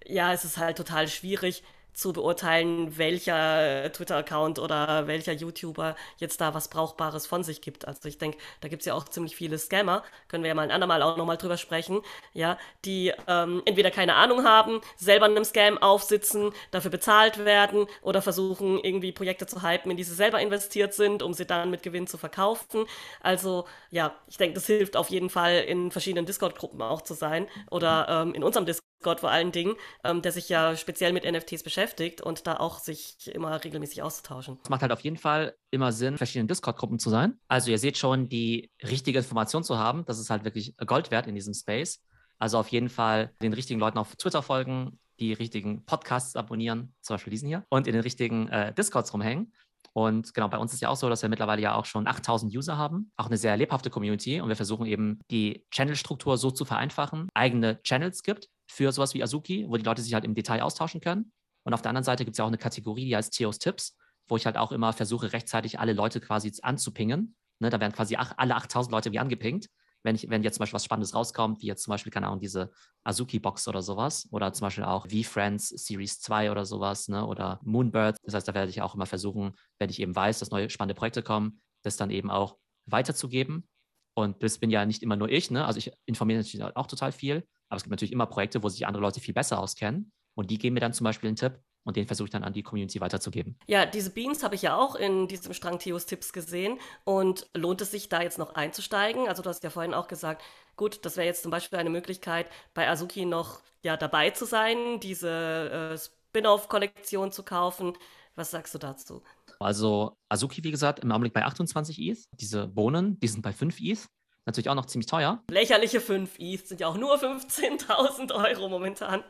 ja, 0.04 0.32
es 0.32 0.44
ist 0.44 0.58
halt 0.58 0.76
total 0.76 1.08
schwierig 1.08 1.64
zu 1.96 2.12
beurteilen, 2.12 2.98
welcher 2.98 3.90
Twitter-Account 3.90 4.58
oder 4.58 5.06
welcher 5.06 5.32
YouTuber 5.32 5.96
jetzt 6.18 6.42
da 6.42 6.52
was 6.52 6.68
Brauchbares 6.68 7.26
von 7.26 7.42
sich 7.42 7.62
gibt. 7.62 7.88
Also 7.88 8.06
ich 8.06 8.18
denke, 8.18 8.36
da 8.60 8.68
gibt 8.68 8.82
es 8.82 8.86
ja 8.86 8.92
auch 8.92 9.04
ziemlich 9.04 9.34
viele 9.34 9.56
Scammer, 9.58 10.04
können 10.28 10.44
wir 10.44 10.48
ja 10.48 10.54
mal 10.54 10.62
ein 10.62 10.70
andermal 10.70 11.00
auch 11.00 11.16
nochmal 11.16 11.38
drüber 11.38 11.56
sprechen, 11.56 12.02
ja, 12.34 12.58
die 12.84 13.14
ähm, 13.26 13.62
entweder 13.64 13.90
keine 13.90 14.14
Ahnung 14.14 14.44
haben, 14.44 14.82
selber 14.96 15.24
in 15.24 15.32
einem 15.32 15.44
Scam 15.46 15.78
aufsitzen, 15.78 16.52
dafür 16.70 16.90
bezahlt 16.90 17.46
werden 17.46 17.86
oder 18.02 18.20
versuchen 18.20 18.78
irgendwie 18.78 19.12
Projekte 19.12 19.46
zu 19.46 19.62
hypen, 19.62 19.90
in 19.90 19.96
die 19.96 20.04
sie 20.04 20.14
selber 20.14 20.38
investiert 20.40 20.92
sind, 20.92 21.22
um 21.22 21.32
sie 21.32 21.46
dann 21.46 21.70
mit 21.70 21.82
Gewinn 21.82 22.06
zu 22.06 22.18
verkaufen. 22.18 22.84
Also 23.22 23.64
ja, 23.90 24.14
ich 24.28 24.36
denke, 24.36 24.54
das 24.56 24.66
hilft 24.66 24.98
auf 24.98 25.08
jeden 25.08 25.30
Fall 25.30 25.60
in 25.66 25.90
verschiedenen 25.90 26.26
Discord-Gruppen 26.26 26.82
auch 26.82 27.00
zu 27.00 27.14
sein 27.14 27.48
oder 27.70 28.06
ähm, 28.10 28.34
in 28.34 28.44
unserem 28.44 28.66
Discord 28.66 29.20
vor 29.20 29.30
allen 29.30 29.52
Dingen, 29.52 29.76
ähm, 30.04 30.20
der 30.20 30.32
sich 30.32 30.48
ja 30.50 30.76
speziell 30.76 31.12
mit 31.12 31.24
NFTs 31.24 31.62
beschäftigt 31.62 31.85
und 32.22 32.46
da 32.46 32.56
auch 32.56 32.78
sich 32.78 33.16
immer 33.32 33.62
regelmäßig 33.62 34.02
auszutauschen. 34.02 34.58
Es 34.62 34.70
macht 34.70 34.82
halt 34.82 34.92
auf 34.92 35.00
jeden 35.00 35.16
Fall 35.16 35.54
immer 35.70 35.92
Sinn, 35.92 36.14
in 36.14 36.18
verschiedenen 36.18 36.48
Discord-Gruppen 36.48 36.98
zu 36.98 37.10
sein. 37.10 37.38
Also 37.48 37.70
ihr 37.70 37.78
seht 37.78 37.96
schon, 37.98 38.28
die 38.28 38.70
richtige 38.82 39.18
Information 39.18 39.64
zu 39.64 39.78
haben, 39.78 40.04
das 40.06 40.18
ist 40.18 40.30
halt 40.30 40.44
wirklich 40.44 40.76
Gold 40.78 41.10
wert 41.10 41.26
in 41.26 41.34
diesem 41.34 41.54
Space. 41.54 42.02
Also 42.38 42.58
auf 42.58 42.68
jeden 42.68 42.88
Fall 42.88 43.32
den 43.42 43.52
richtigen 43.52 43.80
Leuten 43.80 43.98
auf 43.98 44.16
Twitter 44.16 44.42
folgen, 44.42 44.98
die 45.18 45.32
richtigen 45.32 45.84
Podcasts 45.84 46.36
abonnieren, 46.36 46.94
zum 47.00 47.14
Beispiel 47.14 47.30
diesen 47.30 47.48
hier, 47.48 47.64
und 47.70 47.86
in 47.86 47.94
den 47.94 48.02
richtigen 48.02 48.48
äh, 48.48 48.74
Discords 48.74 49.12
rumhängen. 49.12 49.52
Und 49.92 50.34
genau, 50.34 50.48
bei 50.48 50.58
uns 50.58 50.74
ist 50.74 50.82
ja 50.82 50.90
auch 50.90 50.96
so, 50.96 51.08
dass 51.08 51.22
wir 51.22 51.30
mittlerweile 51.30 51.62
ja 51.62 51.74
auch 51.74 51.86
schon 51.86 52.06
8000 52.06 52.54
User 52.54 52.76
haben, 52.76 53.12
auch 53.16 53.26
eine 53.26 53.38
sehr 53.38 53.56
lebhafte 53.56 53.88
Community. 53.88 54.42
Und 54.42 54.48
wir 54.48 54.56
versuchen 54.56 54.84
eben 54.84 55.20
die 55.30 55.64
Channel-Struktur 55.70 56.36
so 56.36 56.50
zu 56.50 56.66
vereinfachen, 56.66 57.30
eigene 57.32 57.82
Channels 57.82 58.22
gibt 58.22 58.50
für 58.66 58.92
sowas 58.92 59.14
wie 59.14 59.22
Azuki, 59.22 59.64
wo 59.68 59.76
die 59.78 59.84
Leute 59.84 60.02
sich 60.02 60.12
halt 60.12 60.24
im 60.24 60.34
Detail 60.34 60.60
austauschen 60.60 61.00
können. 61.00 61.32
Und 61.66 61.74
auf 61.74 61.82
der 61.82 61.88
anderen 61.88 62.04
Seite 62.04 62.24
gibt 62.24 62.34
es 62.34 62.38
ja 62.38 62.44
auch 62.44 62.48
eine 62.48 62.58
Kategorie, 62.58 63.06
die 63.06 63.16
heißt 63.16 63.32
Theos 63.32 63.58
Tipps, 63.58 63.96
wo 64.28 64.36
ich 64.36 64.46
halt 64.46 64.56
auch 64.56 64.70
immer 64.70 64.92
versuche, 64.92 65.32
rechtzeitig 65.32 65.80
alle 65.80 65.94
Leute 65.94 66.20
quasi 66.20 66.52
anzupingen. 66.62 67.34
Ne, 67.58 67.70
da 67.70 67.80
werden 67.80 67.92
quasi 67.92 68.14
ach, 68.16 68.34
alle 68.36 68.54
8000 68.54 68.92
Leute 68.92 69.10
wie 69.10 69.18
angepingt. 69.18 69.68
Wenn, 70.04 70.14
ich, 70.14 70.30
wenn 70.30 70.44
jetzt 70.44 70.54
zum 70.54 70.60
Beispiel 70.60 70.76
was 70.76 70.84
Spannendes 70.84 71.14
rauskommt, 71.14 71.62
wie 71.62 71.66
jetzt 71.66 71.82
zum 71.82 71.90
Beispiel, 71.90 72.12
keine 72.12 72.28
Ahnung, 72.28 72.38
diese 72.38 72.70
Azuki-Box 73.02 73.66
oder 73.66 73.82
sowas, 73.82 74.28
oder 74.30 74.52
zum 74.52 74.66
Beispiel 74.66 74.84
auch 74.84 75.08
V-Friends 75.08 75.70
Series 75.70 76.20
2 76.20 76.52
oder 76.52 76.64
sowas, 76.64 77.08
ne, 77.08 77.26
oder 77.26 77.58
Moonbird. 77.64 78.16
Das 78.22 78.34
heißt, 78.34 78.46
da 78.46 78.54
werde 78.54 78.70
ich 78.70 78.80
auch 78.80 78.94
immer 78.94 79.06
versuchen, 79.06 79.54
wenn 79.80 79.90
ich 79.90 80.00
eben 80.00 80.14
weiß, 80.14 80.38
dass 80.38 80.52
neue 80.52 80.70
spannende 80.70 80.94
Projekte 80.94 81.24
kommen, 81.24 81.60
das 81.82 81.96
dann 81.96 82.10
eben 82.10 82.30
auch 82.30 82.58
weiterzugeben. 82.84 83.68
Und 84.14 84.40
das 84.44 84.58
bin 84.58 84.70
ja 84.70 84.86
nicht 84.86 85.02
immer 85.02 85.16
nur 85.16 85.30
ich, 85.30 85.50
ne? 85.50 85.64
Also 85.64 85.78
ich 85.78 85.90
informiere 86.04 86.38
natürlich 86.38 86.64
auch 86.76 86.86
total 86.86 87.10
viel, 87.10 87.44
aber 87.68 87.78
es 87.78 87.82
gibt 87.82 87.90
natürlich 87.90 88.12
immer 88.12 88.26
Projekte, 88.26 88.62
wo 88.62 88.68
sich 88.68 88.86
andere 88.86 89.02
Leute 89.02 89.18
viel 89.18 89.34
besser 89.34 89.58
auskennen. 89.58 90.12
Und 90.36 90.50
die 90.50 90.58
geben 90.58 90.74
mir 90.74 90.80
dann 90.80 90.92
zum 90.92 91.04
Beispiel 91.04 91.28
einen 91.28 91.36
Tipp 91.36 91.60
und 91.86 91.96
den 91.96 92.06
versuche 92.06 92.26
ich 92.26 92.32
dann 92.32 92.44
an 92.44 92.52
die 92.52 92.62
Community 92.62 93.00
weiterzugeben. 93.00 93.56
Ja, 93.68 93.86
diese 93.86 94.10
Beans 94.10 94.42
habe 94.42 94.56
ich 94.56 94.62
ja 94.62 94.76
auch 94.76 94.96
in 94.96 95.28
diesem 95.28 95.54
Strang 95.54 95.78
Theos 95.78 96.04
Tipps 96.04 96.32
gesehen. 96.32 96.78
Und 97.04 97.48
lohnt 97.54 97.80
es 97.80 97.92
sich 97.92 98.08
da 98.08 98.22
jetzt 98.22 98.38
noch 98.38 98.54
einzusteigen? 98.54 99.28
Also 99.28 99.42
du 99.42 99.48
hast 99.48 99.62
ja 99.62 99.70
vorhin 99.70 99.94
auch 99.94 100.08
gesagt, 100.08 100.42
gut, 100.76 101.04
das 101.04 101.16
wäre 101.16 101.26
jetzt 101.26 101.42
zum 101.42 101.50
Beispiel 101.52 101.78
eine 101.78 101.90
Möglichkeit, 101.90 102.50
bei 102.74 102.88
Azuki 102.88 103.24
noch 103.24 103.60
ja, 103.82 103.96
dabei 103.96 104.30
zu 104.30 104.46
sein, 104.46 104.98
diese 105.00 105.92
äh, 105.94 105.98
Spin-off-Kollektion 105.98 107.30
zu 107.30 107.44
kaufen. 107.44 107.96
Was 108.34 108.50
sagst 108.50 108.74
du 108.74 108.78
dazu? 108.78 109.22
Also 109.60 110.16
Azuki, 110.28 110.64
wie 110.64 110.72
gesagt, 110.72 110.98
im 110.98 111.12
Augenblick 111.12 111.32
bei 111.32 111.44
28 111.44 112.00
ETH. 112.00 112.18
Diese 112.32 112.66
Bohnen, 112.66 113.18
die 113.20 113.28
sind 113.28 113.42
bei 113.42 113.52
5 113.52 113.80
ETH. 113.80 114.06
Natürlich 114.44 114.68
auch 114.68 114.74
noch 114.74 114.86
ziemlich 114.86 115.06
teuer. 115.06 115.42
Lächerliche 115.50 116.00
5 116.00 116.34
ETH 116.38 116.66
sind 116.66 116.80
ja 116.80 116.88
auch 116.88 116.96
nur 116.96 117.16
15.000 117.16 118.34
Euro 118.34 118.68
momentan. 118.68 119.24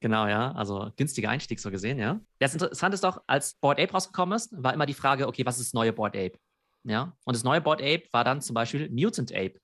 Genau, 0.00 0.26
ja. 0.26 0.52
Also 0.52 0.90
günstiger 0.96 1.30
Einstieg 1.30 1.60
so 1.60 1.70
gesehen, 1.70 1.98
ja. 1.98 2.20
Das 2.38 2.52
Interessante 2.52 2.94
ist 2.94 3.04
doch, 3.04 3.22
als 3.26 3.54
Board 3.54 3.80
Ape 3.80 3.92
rausgekommen 3.92 4.36
ist, 4.36 4.52
war 4.62 4.74
immer 4.74 4.86
die 4.86 4.94
Frage, 4.94 5.26
okay, 5.26 5.46
was 5.46 5.58
ist 5.58 5.68
das 5.68 5.74
neue 5.74 5.92
Board 5.92 6.16
Ape? 6.16 6.38
Ja. 6.84 7.16
Und 7.24 7.34
das 7.34 7.44
neue 7.44 7.60
Board 7.60 7.80
Ape 7.80 8.04
war 8.12 8.24
dann 8.24 8.40
zum 8.40 8.54
Beispiel 8.54 8.90
Mutant 8.90 9.32
Ape, 9.32 9.54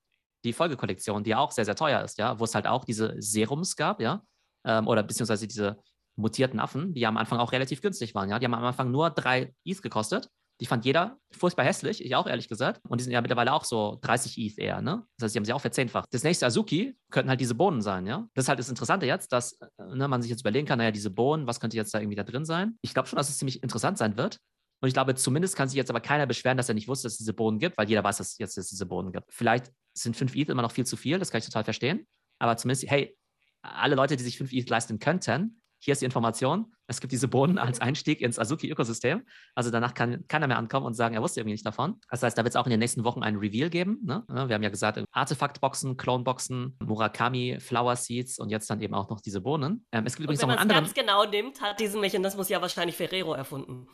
die 0.44 0.52
Folgekollektion, 0.52 1.22
die 1.22 1.30
ja 1.30 1.38
auch 1.38 1.52
sehr, 1.52 1.64
sehr 1.64 1.76
teuer 1.76 2.02
ist, 2.02 2.18
ja, 2.18 2.38
wo 2.38 2.44
es 2.44 2.54
halt 2.54 2.66
auch 2.66 2.84
diese 2.84 3.14
Serums 3.18 3.76
gab, 3.76 4.00
ja. 4.00 4.22
Ähm, 4.64 4.88
oder 4.88 5.02
beziehungsweise 5.02 5.46
diese 5.46 5.78
mutierten 6.16 6.60
Affen, 6.60 6.94
die 6.94 7.06
am 7.06 7.16
Anfang 7.16 7.38
auch 7.38 7.52
relativ 7.52 7.80
günstig 7.82 8.14
waren, 8.14 8.28
ja. 8.30 8.38
Die 8.38 8.46
haben 8.46 8.54
am 8.54 8.64
Anfang 8.64 8.90
nur 8.90 9.10
drei 9.10 9.54
ETH 9.64 9.82
gekostet. 9.82 10.28
Die 10.62 10.66
fand 10.66 10.84
jeder 10.84 11.18
furchtbar 11.32 11.64
hässlich, 11.64 12.04
ich 12.04 12.14
auch 12.14 12.28
ehrlich 12.28 12.46
gesagt. 12.46 12.80
Und 12.88 13.00
die 13.00 13.02
sind 13.02 13.12
ja 13.12 13.20
mittlerweile 13.20 13.52
auch 13.52 13.64
so 13.64 13.98
30 14.00 14.38
ETH 14.38 14.58
eher, 14.58 14.80
ne? 14.80 15.04
Das 15.18 15.24
heißt, 15.24 15.34
die 15.34 15.38
haben 15.40 15.44
sie 15.44 15.52
auch 15.52 15.60
verzehnfacht. 15.60 16.06
Das 16.12 16.22
nächste 16.22 16.46
Azuki 16.46 16.96
könnten 17.10 17.28
halt 17.28 17.40
diese 17.40 17.56
Bohnen 17.56 17.82
sein, 17.82 18.06
ja? 18.06 18.28
Das 18.34 18.44
ist 18.44 18.48
halt 18.48 18.60
das 18.60 18.68
Interessante 18.68 19.04
jetzt, 19.04 19.32
dass 19.32 19.58
ne, 19.92 20.06
man 20.06 20.22
sich 20.22 20.30
jetzt 20.30 20.42
überlegen 20.42 20.64
kann, 20.64 20.78
naja, 20.78 20.92
diese 20.92 21.10
Bohnen, 21.10 21.48
was 21.48 21.58
könnte 21.58 21.76
jetzt 21.76 21.92
da 21.92 21.98
irgendwie 21.98 22.14
da 22.14 22.22
drin 22.22 22.44
sein? 22.44 22.78
Ich 22.80 22.94
glaube 22.94 23.08
schon, 23.08 23.16
dass 23.16 23.28
es 23.28 23.38
ziemlich 23.38 23.60
interessant 23.64 23.98
sein 23.98 24.16
wird. 24.16 24.38
Und 24.80 24.86
ich 24.86 24.94
glaube, 24.94 25.16
zumindest 25.16 25.56
kann 25.56 25.68
sich 25.68 25.76
jetzt 25.76 25.90
aber 25.90 26.00
keiner 26.00 26.26
beschweren, 26.26 26.56
dass 26.56 26.68
er 26.68 26.76
nicht 26.76 26.86
wusste, 26.86 27.06
dass 27.06 27.14
es 27.14 27.18
diese 27.18 27.34
Bohnen 27.34 27.58
gibt, 27.58 27.76
weil 27.76 27.88
jeder 27.88 28.04
weiß, 28.04 28.18
dass 28.18 28.28
es 28.32 28.38
jetzt 28.38 28.56
dass 28.56 28.66
es 28.66 28.70
diese 28.70 28.86
Bohnen 28.86 29.10
gibt. 29.10 29.32
Vielleicht 29.32 29.72
sind 29.94 30.16
5 30.16 30.36
ETH 30.36 30.48
immer 30.48 30.62
noch 30.62 30.70
viel 30.70 30.86
zu 30.86 30.96
viel, 30.96 31.18
das 31.18 31.32
kann 31.32 31.40
ich 31.40 31.44
total 31.44 31.64
verstehen. 31.64 32.06
Aber 32.38 32.56
zumindest, 32.56 32.88
hey, 32.88 33.16
alle 33.62 33.96
Leute, 33.96 34.16
die 34.16 34.22
sich 34.22 34.38
5 34.38 34.52
ETH 34.52 34.70
leisten 34.70 35.00
könnten, 35.00 35.60
hier 35.84 35.92
ist 35.92 36.00
die 36.00 36.04
Information. 36.04 36.72
Es 36.86 37.00
gibt 37.00 37.12
diese 37.12 37.26
Bohnen 37.26 37.58
als 37.58 37.80
Einstieg 37.80 38.20
ins 38.20 38.38
Azuki-Ökosystem. 38.38 39.26
Also 39.56 39.70
danach 39.70 39.94
kann 39.94 40.24
keiner 40.28 40.46
mehr 40.46 40.56
ankommen 40.58 40.86
und 40.86 40.94
sagen, 40.94 41.14
er 41.14 41.22
wusste 41.22 41.40
irgendwie 41.40 41.54
nicht 41.54 41.66
davon. 41.66 42.00
Das 42.08 42.22
heißt, 42.22 42.38
da 42.38 42.44
wird 42.44 42.54
es 42.54 42.56
auch 42.56 42.66
in 42.66 42.70
den 42.70 42.78
nächsten 42.78 43.02
Wochen 43.02 43.24
einen 43.24 43.38
Reveal 43.38 43.68
geben. 43.68 43.98
Ne? 44.04 44.22
Wir 44.28 44.54
haben 44.54 44.62
ja 44.62 44.68
gesagt, 44.68 45.02
Artefaktboxen, 45.10 45.96
Cloneboxen, 45.96 46.76
Murakami, 46.84 47.58
Flower 47.58 47.96
Seeds 47.96 48.38
und 48.38 48.50
jetzt 48.50 48.70
dann 48.70 48.80
eben 48.80 48.94
auch 48.94 49.10
noch 49.10 49.20
diese 49.20 49.40
Bohnen. 49.40 49.84
Ähm, 49.90 50.06
es 50.06 50.14
gibt 50.14 50.24
übrigens 50.24 50.42
noch 50.42 50.50
einen 50.50 50.58
anderen. 50.58 50.84
Wenn 50.84 50.84
man 50.84 50.90
es 50.90 50.94
ganz 50.94 51.06
genau 51.06 51.24
nimmt, 51.24 51.60
hat 51.60 51.80
diesen 51.80 52.00
Mechanismus 52.00 52.48
ja 52.48 52.62
wahrscheinlich 52.62 52.96
Ferrero 52.96 53.34
erfunden. 53.34 53.88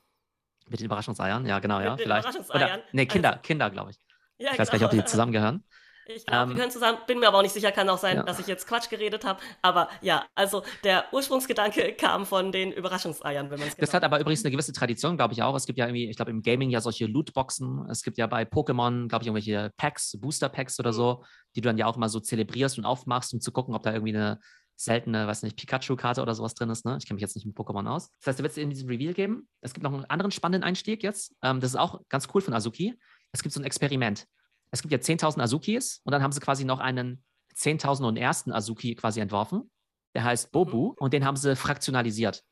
Mit 0.68 0.80
den 0.80 0.86
Überraschungseiern? 0.86 1.46
Ja, 1.46 1.58
genau, 1.58 1.80
ja. 1.80 1.92
Mit 1.92 2.02
vielleicht. 2.02 2.26
Überraschungseiern. 2.26 2.80
Oder, 2.80 2.88
nee, 2.92 3.06
Kinder, 3.06 3.30
also, 3.30 3.42
Kinder, 3.42 3.70
glaube 3.70 3.92
ich. 3.92 3.96
Ja, 4.36 4.52
ich 4.52 4.58
weiß 4.58 4.70
genau. 4.70 4.80
gar 4.80 4.88
nicht, 4.88 4.98
ob 5.00 5.04
die 5.04 5.10
zusammengehören. 5.10 5.64
Ich 6.10 6.24
glaube, 6.24 6.44
ähm, 6.44 6.48
wir 6.50 6.56
können 6.56 6.70
zusammen, 6.70 6.98
bin 7.06 7.18
mir 7.18 7.28
aber 7.28 7.38
auch 7.38 7.42
nicht 7.42 7.52
sicher, 7.52 7.70
kann 7.70 7.88
auch 7.90 7.98
sein, 7.98 8.16
ja. 8.16 8.22
dass 8.22 8.38
ich 8.38 8.46
jetzt 8.46 8.66
Quatsch 8.66 8.88
geredet 8.88 9.26
habe. 9.26 9.40
Aber 9.60 9.90
ja, 10.00 10.24
also 10.34 10.62
der 10.82 11.04
Ursprungsgedanke 11.12 11.92
kam 12.00 12.24
von 12.24 12.50
den 12.50 12.72
Überraschungseiern, 12.72 13.50
wenn 13.50 13.58
man 13.58 13.68
es 13.68 13.76
genau 13.76 13.84
Das 13.84 13.94
hat 13.94 14.04
aber 14.04 14.18
übrigens 14.18 14.42
eine 14.42 14.50
gewisse 14.50 14.72
Tradition, 14.72 15.18
glaube 15.18 15.34
ich 15.34 15.42
auch. 15.42 15.54
Es 15.54 15.66
gibt 15.66 15.78
ja 15.78 15.86
irgendwie, 15.86 16.08
ich 16.08 16.16
glaube, 16.16 16.30
im 16.30 16.40
Gaming 16.40 16.70
ja 16.70 16.80
solche 16.80 17.04
Lootboxen. 17.06 17.86
Es 17.90 18.02
gibt 18.02 18.16
ja 18.16 18.26
bei 18.26 18.44
Pokémon, 18.44 19.08
glaube 19.08 19.22
ich, 19.22 19.26
irgendwelche 19.26 19.70
Packs, 19.76 20.18
Booster-Packs 20.18 20.80
oder 20.80 20.92
mhm. 20.92 20.96
so, 20.96 21.24
die 21.54 21.60
du 21.60 21.68
dann 21.68 21.76
ja 21.76 21.84
auch 21.86 21.96
immer 21.96 22.08
so 22.08 22.20
zelebrierst 22.20 22.78
und 22.78 22.86
aufmachst, 22.86 23.34
um 23.34 23.40
zu 23.42 23.52
gucken, 23.52 23.74
ob 23.74 23.82
da 23.82 23.92
irgendwie 23.92 24.16
eine 24.16 24.40
seltene, 24.76 25.26
weiß 25.26 25.42
nicht, 25.42 25.56
Pikachu-Karte 25.56 26.22
oder 26.22 26.34
sowas 26.34 26.54
drin 26.54 26.70
ist. 26.70 26.86
Ne? 26.86 26.96
Ich 26.98 27.06
kenne 27.06 27.16
mich 27.16 27.22
jetzt 27.22 27.34
nicht 27.34 27.44
mit 27.44 27.54
Pokémon 27.54 27.86
aus. 27.86 28.10
Das 28.20 28.28
heißt, 28.28 28.38
da 28.38 28.44
wird 28.44 28.52
es 28.52 28.58
in 28.58 28.70
diesem 28.70 28.88
Reveal 28.88 29.12
geben. 29.12 29.46
Es 29.60 29.74
gibt 29.74 29.84
noch 29.84 29.92
einen 29.92 30.06
anderen 30.06 30.30
spannenden 30.30 30.66
Einstieg 30.66 31.02
jetzt. 31.02 31.34
Ähm, 31.42 31.60
das 31.60 31.72
ist 31.72 31.76
auch 31.76 32.00
ganz 32.08 32.28
cool 32.32 32.40
von 32.40 32.54
Azuki. 32.54 32.98
Es 33.32 33.42
gibt 33.42 33.52
so 33.52 33.60
ein 33.60 33.64
Experiment 33.64 34.26
es 34.70 34.82
gibt 34.82 34.92
ja 34.92 34.98
10.000 34.98 35.40
Azukis 35.40 36.00
und 36.04 36.12
dann 36.12 36.22
haben 36.22 36.32
sie 36.32 36.40
quasi 36.40 36.64
noch 36.64 36.80
einen 36.80 37.24
10.000 37.56 38.06
und 38.06 38.16
ersten 38.16 38.52
Azuki 38.52 38.94
quasi 38.94 39.20
entworfen. 39.20 39.70
Der 40.14 40.24
heißt 40.24 40.52
Bobu 40.52 40.90
mhm. 40.90 40.94
und 40.98 41.12
den 41.12 41.24
haben 41.24 41.36
sie 41.36 41.56
fraktionalisiert. 41.56 42.42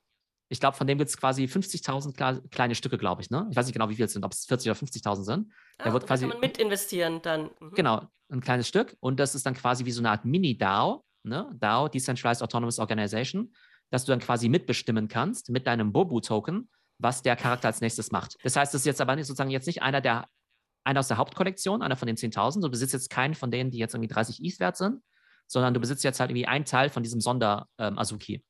Ich 0.48 0.60
glaube, 0.60 0.76
von 0.76 0.86
dem 0.86 0.98
gibt 0.98 1.10
es 1.10 1.16
quasi 1.16 1.44
50.000 1.44 2.48
kleine 2.50 2.74
Stücke, 2.76 2.98
glaube 2.98 3.22
ich. 3.22 3.30
Ne? 3.30 3.46
Ich 3.50 3.56
weiß 3.56 3.66
nicht 3.66 3.72
genau, 3.72 3.88
wie 3.88 3.96
viele 3.96 4.06
es 4.06 4.12
sind, 4.12 4.24
ob 4.24 4.32
es 4.32 4.44
40 4.44 4.70
oder 4.70 4.78
50.000 4.78 5.24
sind. 5.24 5.52
Ah, 5.78 5.84
der 5.84 5.92
wird 5.92 6.06
quasi, 6.06 6.22
kann 6.22 6.30
man 6.30 6.40
mit 6.40 6.58
investieren 6.58 7.20
dann. 7.22 7.50
Mhm. 7.60 7.72
Genau, 7.74 8.02
ein 8.30 8.40
kleines 8.40 8.68
Stück. 8.68 8.96
Und 9.00 9.18
das 9.18 9.34
ist 9.34 9.44
dann 9.44 9.54
quasi 9.54 9.84
wie 9.84 9.90
so 9.90 10.00
eine 10.00 10.10
Art 10.10 10.24
Mini-DAO, 10.24 11.04
ne? 11.24 11.50
DAO, 11.54 11.88
Decentralized 11.88 12.42
Autonomous 12.42 12.78
Organization, 12.78 13.52
dass 13.90 14.04
du 14.04 14.12
dann 14.12 14.20
quasi 14.20 14.48
mitbestimmen 14.48 15.08
kannst 15.08 15.50
mit 15.50 15.66
deinem 15.66 15.92
Bobu-Token, 15.92 16.68
was 16.98 17.22
der 17.22 17.34
Charakter 17.34 17.68
als 17.68 17.80
nächstes 17.80 18.12
macht. 18.12 18.36
Das 18.42 18.54
heißt, 18.54 18.72
es 18.74 18.82
ist 18.82 18.86
jetzt 18.86 19.00
aber 19.00 19.16
nicht, 19.16 19.26
sozusagen 19.26 19.50
jetzt 19.50 19.66
nicht 19.66 19.82
einer 19.82 20.00
der 20.00 20.28
einer 20.86 21.00
aus 21.00 21.08
der 21.08 21.16
Hauptkollektion, 21.16 21.82
einer 21.82 21.96
von 21.96 22.06
den 22.06 22.16
10.000. 22.16 22.62
Du 22.62 22.70
besitzt 22.70 22.92
jetzt 22.92 23.10
keinen 23.10 23.34
von 23.34 23.50
denen, 23.50 23.70
die 23.70 23.78
jetzt 23.78 23.94
irgendwie 23.94 24.12
30 24.12 24.42
ETH 24.42 24.60
wert 24.60 24.76
sind, 24.76 25.02
sondern 25.46 25.74
du 25.74 25.80
besitzt 25.80 26.04
jetzt 26.04 26.20
halt 26.20 26.30
irgendwie 26.30 26.46
einen 26.46 26.64
Teil 26.64 26.90
von 26.90 27.02
diesem 27.02 27.20
Sonder-Azuki. 27.20 28.34
Ähm, 28.34 28.42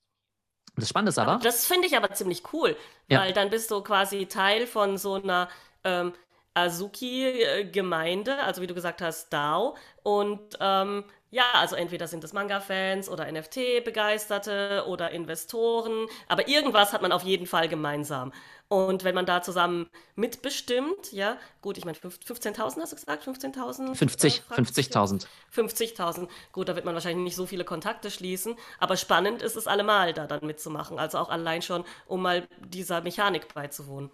das 0.77 0.91
Spannende 0.91 1.09
ist 1.09 1.19
aber. 1.19 1.33
aber 1.33 1.43
das 1.43 1.65
finde 1.65 1.87
ich 1.87 1.97
aber 1.97 2.13
ziemlich 2.13 2.43
cool, 2.53 2.77
ja. 3.09 3.21
weil 3.21 3.33
dann 3.33 3.49
bist 3.49 3.71
du 3.71 3.81
quasi 3.83 4.27
Teil 4.27 4.67
von 4.67 4.99
so 4.99 5.15
einer 5.15 5.49
ähm, 5.85 6.13
Azuki-Gemeinde, 6.53 8.43
also 8.43 8.61
wie 8.61 8.67
du 8.67 8.75
gesagt 8.75 9.01
hast, 9.01 9.33
DAO. 9.33 9.77
Und 10.03 10.59
ähm, 10.61 11.05
ja, 11.31 11.45
also 11.55 11.77
entweder 11.77 12.07
sind 12.07 12.25
es 12.25 12.33
Manga-Fans 12.33 13.09
oder 13.09 13.31
NFT-Begeisterte 13.31 14.85
oder 14.87 15.11
Investoren, 15.11 16.07
aber 16.29 16.49
irgendwas 16.49 16.93
hat 16.93 17.03
man 17.03 17.13
auf 17.13 17.25
jeden 17.25 17.47
Fall 17.47 17.69
gemeinsam. 17.69 18.33
Und 18.69 19.05
wenn 19.05 19.15
man 19.15 19.27
da 19.27 19.43
zusammen 19.43 19.89
mitbestimmt, 20.17 21.13
ja, 21.13 21.39
gut, 21.61 21.79
ich 21.79 21.85
meine, 21.85 21.97
15.000 21.97 22.81
hast 22.81 22.93
du 22.93 22.97
gesagt? 22.97 23.25
15.000? 23.25 23.95
50, 23.95 24.43
50.000. 24.51 25.27
50.000. 25.55 26.29
Gut, 26.51 26.69
da 26.69 26.75
wird 26.75 26.85
man 26.85 26.95
wahrscheinlich 26.95 27.23
nicht 27.23 27.37
so 27.37 27.47
viele 27.47 27.65
Kontakte 27.65 28.11
schließen, 28.11 28.57
aber 28.81 28.97
spannend 28.97 29.41
ist 29.41 29.55
es 29.55 29.69
allemal, 29.69 30.13
da 30.15 30.27
dann 30.27 30.45
mitzumachen. 30.45 30.99
Also 30.99 31.19
auch 31.19 31.29
allein 31.29 31.63
schon, 31.63 31.85
um 32.07 32.23
mal 32.23 32.49
dieser 32.59 33.03
Mechanik 33.03 33.55
beizuwohnen. 33.55 34.11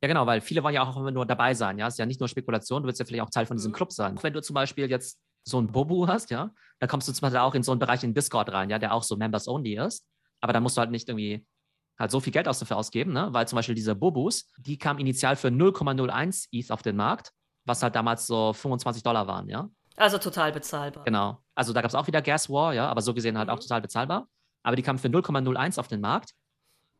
Ja, 0.00 0.06
genau, 0.06 0.24
weil 0.24 0.40
viele 0.40 0.62
wollen 0.62 0.74
ja 0.74 0.88
auch 0.88 0.96
immer 0.96 1.10
nur 1.10 1.26
dabei 1.26 1.54
sein. 1.54 1.78
Ja, 1.78 1.88
es 1.88 1.94
ist 1.94 1.98
ja 1.98 2.06
nicht 2.06 2.20
nur 2.20 2.28
Spekulation, 2.28 2.82
du 2.82 2.86
willst 2.86 3.00
ja 3.00 3.06
vielleicht 3.06 3.24
auch 3.24 3.30
Teil 3.30 3.46
von 3.46 3.56
diesem 3.56 3.72
mhm. 3.72 3.76
Club 3.76 3.92
sein. 3.92 4.16
Wenn 4.22 4.32
du 4.32 4.40
zum 4.40 4.54
Beispiel 4.54 4.88
jetzt 4.88 5.18
so 5.42 5.60
ein 5.60 5.66
Bobu 5.66 6.06
hast, 6.06 6.30
ja, 6.30 6.50
dann 6.78 6.88
kommst 6.88 7.08
du 7.08 7.12
zum 7.12 7.22
Beispiel 7.22 7.40
auch 7.40 7.54
in 7.54 7.64
so 7.64 7.72
einen 7.72 7.80
Bereich 7.80 8.04
in 8.04 8.14
Discord 8.14 8.52
rein, 8.52 8.70
ja, 8.70 8.78
der 8.78 8.92
auch 8.92 9.02
so 9.02 9.16
Members 9.16 9.48
Only 9.48 9.78
ist. 9.78 10.06
Aber 10.40 10.52
da 10.52 10.60
musst 10.60 10.76
du 10.76 10.80
halt 10.80 10.90
nicht 10.90 11.08
irgendwie 11.08 11.44
halt 11.98 12.10
so 12.10 12.20
viel 12.20 12.32
Geld 12.32 12.48
aus 12.48 12.58
dafür 12.58 12.76
ausgeben, 12.76 13.12
ne? 13.12 13.28
weil 13.32 13.48
zum 13.48 13.56
Beispiel 13.56 13.74
diese 13.74 13.94
Bobus, 13.94 14.50
die 14.58 14.78
kamen 14.78 15.00
initial 15.00 15.36
für 15.36 15.48
0,01 15.48 16.48
ETH 16.52 16.70
auf 16.70 16.82
den 16.82 16.96
Markt, 16.96 17.32
was 17.64 17.82
halt 17.82 17.94
damals 17.94 18.26
so 18.26 18.52
25 18.52 19.02
Dollar 19.02 19.26
waren, 19.26 19.48
ja. 19.48 19.68
Also 19.96 20.18
total 20.18 20.52
bezahlbar. 20.52 21.04
Genau. 21.04 21.38
Also 21.54 21.72
da 21.72 21.80
gab 21.80 21.88
es 21.88 21.94
auch 21.94 22.06
wieder 22.06 22.20
Gas 22.20 22.50
War, 22.50 22.74
ja, 22.74 22.86
aber 22.88 23.00
so 23.00 23.14
gesehen 23.14 23.38
halt 23.38 23.48
mhm. 23.48 23.54
auch 23.54 23.58
total 23.58 23.80
bezahlbar. 23.80 24.28
Aber 24.62 24.76
die 24.76 24.82
kamen 24.82 24.98
für 24.98 25.08
0,01 25.08 25.78
auf 25.78 25.88
den 25.88 26.00
Markt. 26.00 26.32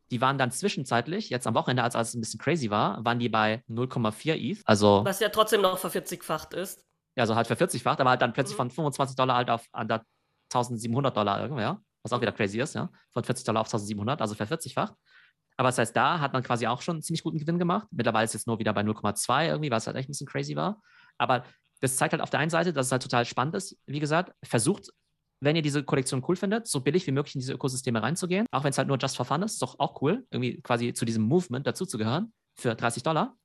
Die 0.09 0.19
waren 0.21 0.37
dann 0.37 0.51
zwischenzeitlich, 0.51 1.29
jetzt 1.29 1.45
am 1.45 1.53
Wochenende, 1.53 1.83
als 1.83 1.93
es 1.93 2.15
ein 2.15 2.21
bisschen 2.21 2.39
crazy 2.39 2.71
war, 2.71 3.03
waren 3.05 3.19
die 3.19 3.29
bei 3.29 3.63
0,4 3.69 4.35
ETH. 4.35 4.61
Also, 4.65 5.01
Was 5.03 5.19
ja 5.19 5.29
trotzdem 5.29 5.61
noch 5.61 5.77
vervierzigfacht 5.77 6.53
ist. 6.53 6.83
Ja, 7.15 7.23
also 7.23 7.35
halt 7.35 7.47
vervierzigfacht, 7.47 7.99
aber 7.99 8.11
halt 8.11 8.21
dann 8.21 8.33
plötzlich 8.33 8.55
mhm. 8.55 8.69
von 8.69 8.71
25 8.71 9.15
Dollar 9.15 9.35
halt 9.35 9.49
auf 9.49 9.67
1700 9.73 11.15
Dollar 11.15 11.41
irgendwie, 11.41 11.61
ja 11.61 11.81
was 12.09 12.17
auch 12.17 12.21
wieder 12.21 12.31
crazy 12.31 12.59
ist, 12.59 12.75
ja, 12.75 12.89
von 13.11 13.23
40 13.23 13.45
Dollar 13.45 13.61
auf 13.61 13.67
1700, 13.67 14.21
also 14.21 14.35
vervierzigfacht. 14.35 14.93
Aber 15.57 15.69
das 15.69 15.77
heißt, 15.77 15.95
da 15.95 16.19
hat 16.19 16.33
man 16.33 16.43
quasi 16.43 16.67
auch 16.67 16.81
schon 16.81 16.97
einen 16.97 17.01
ziemlich 17.01 17.23
guten 17.23 17.39
Gewinn 17.39 17.57
gemacht. 17.57 17.87
Mittlerweile 17.91 18.25
ist 18.25 18.31
es 18.31 18.41
jetzt 18.41 18.47
nur 18.47 18.59
wieder 18.59 18.73
bei 18.73 18.81
0,2 18.81 19.47
irgendwie, 19.47 19.71
was 19.71 19.87
halt 19.87 19.97
echt 19.97 20.07
ein 20.07 20.11
bisschen 20.11 20.27
crazy 20.27 20.55
war. 20.55 20.81
Aber 21.17 21.43
das 21.81 21.97
zeigt 21.97 22.13
halt 22.13 22.21
auf 22.21 22.29
der 22.29 22.39
einen 22.39 22.51
Seite, 22.51 22.73
dass 22.73 22.87
es 22.87 22.91
halt 22.91 23.01
total 23.01 23.25
spannend 23.25 23.55
ist. 23.55 23.77
Wie 23.87 23.99
gesagt, 23.99 24.33
versucht, 24.43 24.91
wenn 25.39 25.55
ihr 25.55 25.61
diese 25.61 25.83
Kollektion 25.83 26.23
cool 26.27 26.35
findet, 26.35 26.67
so 26.67 26.81
billig 26.81 27.05
wie 27.07 27.11
möglich 27.11 27.35
in 27.35 27.41
diese 27.41 27.53
Ökosysteme 27.53 28.01
reinzugehen. 28.01 28.45
Auch 28.51 28.63
wenn 28.63 28.71
es 28.71 28.77
halt 28.77 28.87
nur 28.87 28.97
just 28.97 29.17
for 29.17 29.25
fun 29.25 29.41
ist, 29.43 29.53
ist 29.53 29.61
doch 29.61 29.79
auch 29.79 30.01
cool, 30.01 30.25
irgendwie 30.31 30.61
quasi 30.61 30.93
zu 30.93 31.05
diesem 31.05 31.23
Movement 31.23 31.65
dazuzugehören 31.65 32.33
für 32.55 32.75
30 32.75 33.03
Dollar. 33.03 33.35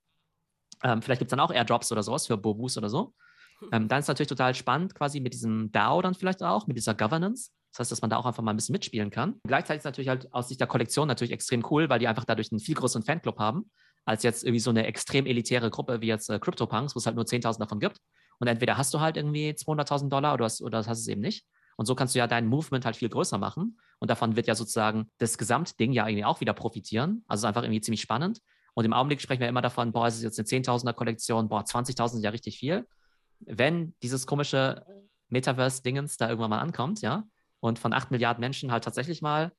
Ähm, 0.83 1.03
vielleicht 1.03 1.18
gibt 1.18 1.29
es 1.29 1.31
dann 1.31 1.40
auch 1.40 1.53
Airdrops 1.53 1.92
oder 1.92 2.03
sowas 2.03 2.27
für 2.27 2.37
Bobus 2.37 2.77
oder 2.77 2.88
so. 2.88 3.14
Ähm, 3.70 3.87
dann 3.87 4.01
ist 4.01 4.07
es 4.07 4.09
natürlich 4.09 4.29
total 4.29 4.57
spannend, 4.57 4.92
quasi 4.92 5.20
mit 5.20 5.35
diesem 5.35 5.70
DAO 5.70 6.03
dann 6.03 6.16
vielleicht 6.16 6.42
auch, 6.42 6.66
mit 6.66 6.77
dieser 6.77 6.94
Governance. 6.94 7.53
Das 7.73 7.81
heißt, 7.81 7.93
dass 7.93 8.03
man 8.03 8.11
da 8.11 8.19
auch 8.19 8.27
einfach 8.27 8.43
mal 8.43 8.53
ein 8.53 8.57
bisschen 8.57 8.75
mitspielen 8.75 9.11
kann. 9.11 9.41
Gleichzeitig 9.45 9.81
ist 9.81 9.85
natürlich 9.85 10.09
halt 10.09 10.33
aus 10.33 10.49
Sicht 10.49 10.61
der 10.61 10.67
Kollektion 10.67 11.09
natürlich 11.09 11.33
extrem 11.33 11.65
cool, 11.71 11.89
weil 11.89 11.99
die 11.99 12.07
einfach 12.07 12.25
dadurch 12.25 12.53
einen 12.53 12.61
viel 12.61 12.75
größeren 12.75 13.03
Fanclub 13.03 13.39
haben, 13.39 13.71
als 14.05 14.23
jetzt 14.23 14.45
irgendwie 14.45 14.61
so 14.61 14.71
eine 14.71 14.87
extrem 14.87 15.27
elitäre 15.27 15.71
Gruppe 15.71 16.01
wie 16.03 16.07
jetzt 16.07 16.29
äh, 16.29 16.39
CryptoPunks, 16.39 16.95
wo 16.95 16.99
es 16.99 17.07
halt 17.07 17.17
nur 17.17 17.25
10.000 17.25 17.59
davon 17.59 17.81
gibt. 17.81 17.99
Und 18.39 18.47
entweder 18.47 18.77
hast 18.77 18.93
du 18.93 19.01
halt 19.01 19.17
irgendwie 19.17 19.51
200.000 19.51 20.09
Dollar 20.09 20.35
oder, 20.35 20.45
hast, 20.45 20.61
oder 20.61 20.79
hast 20.79 20.99
es 20.99 21.09
eben 21.09 21.21
nicht. 21.21 21.47
Und 21.77 21.87
so 21.87 21.95
kannst 21.95 22.15
du 22.15 22.19
ja 22.19 22.27
dein 22.27 22.47
Movement 22.47 22.85
halt 22.85 22.97
viel 22.97 23.09
größer 23.09 23.39
machen. 23.39 23.79
Und 23.99 24.11
davon 24.11 24.37
wird 24.37 24.47
ja 24.47 24.55
sozusagen 24.55 25.09
das 25.19 25.39
Gesamtding 25.39 25.93
ja 25.93 26.07
irgendwie 26.07 26.25
auch 26.25 26.41
wieder 26.41 26.53
profitieren. 26.53 27.25
Also 27.27 27.47
einfach 27.47 27.63
irgendwie 27.63 27.81
ziemlich 27.81 28.03
spannend. 28.03 28.41
Und 28.75 28.85
im 28.85 28.93
Augenblick 28.93 29.21
sprechen 29.21 29.41
wir 29.41 29.49
immer 29.49 29.63
davon, 29.63 29.93
boah, 29.93 30.07
es 30.07 30.17
ist 30.17 30.23
jetzt 30.23 30.39
eine 30.39 30.63
10.000er 30.63 30.93
Kollektion, 30.93 31.49
boah, 31.49 31.63
20.000 31.63 32.17
ist 32.17 32.25
ja 32.25 32.31
richtig 32.31 32.59
viel. 32.59 32.87
Wenn 33.41 33.95
dieses 34.03 34.27
komische 34.27 34.85
Metaverse-Dingens 35.29 36.17
da 36.17 36.29
irgendwann 36.29 36.51
mal 36.51 36.61
ankommt, 36.61 37.01
ja, 37.01 37.25
und 37.62 37.79
von 37.79 37.92
acht 37.92 38.11
Milliarden 38.11 38.40
Menschen 38.40 38.72
halt 38.72 38.83
tatsächlich 38.83 39.22
mal 39.22 39.44
ein 39.44 39.53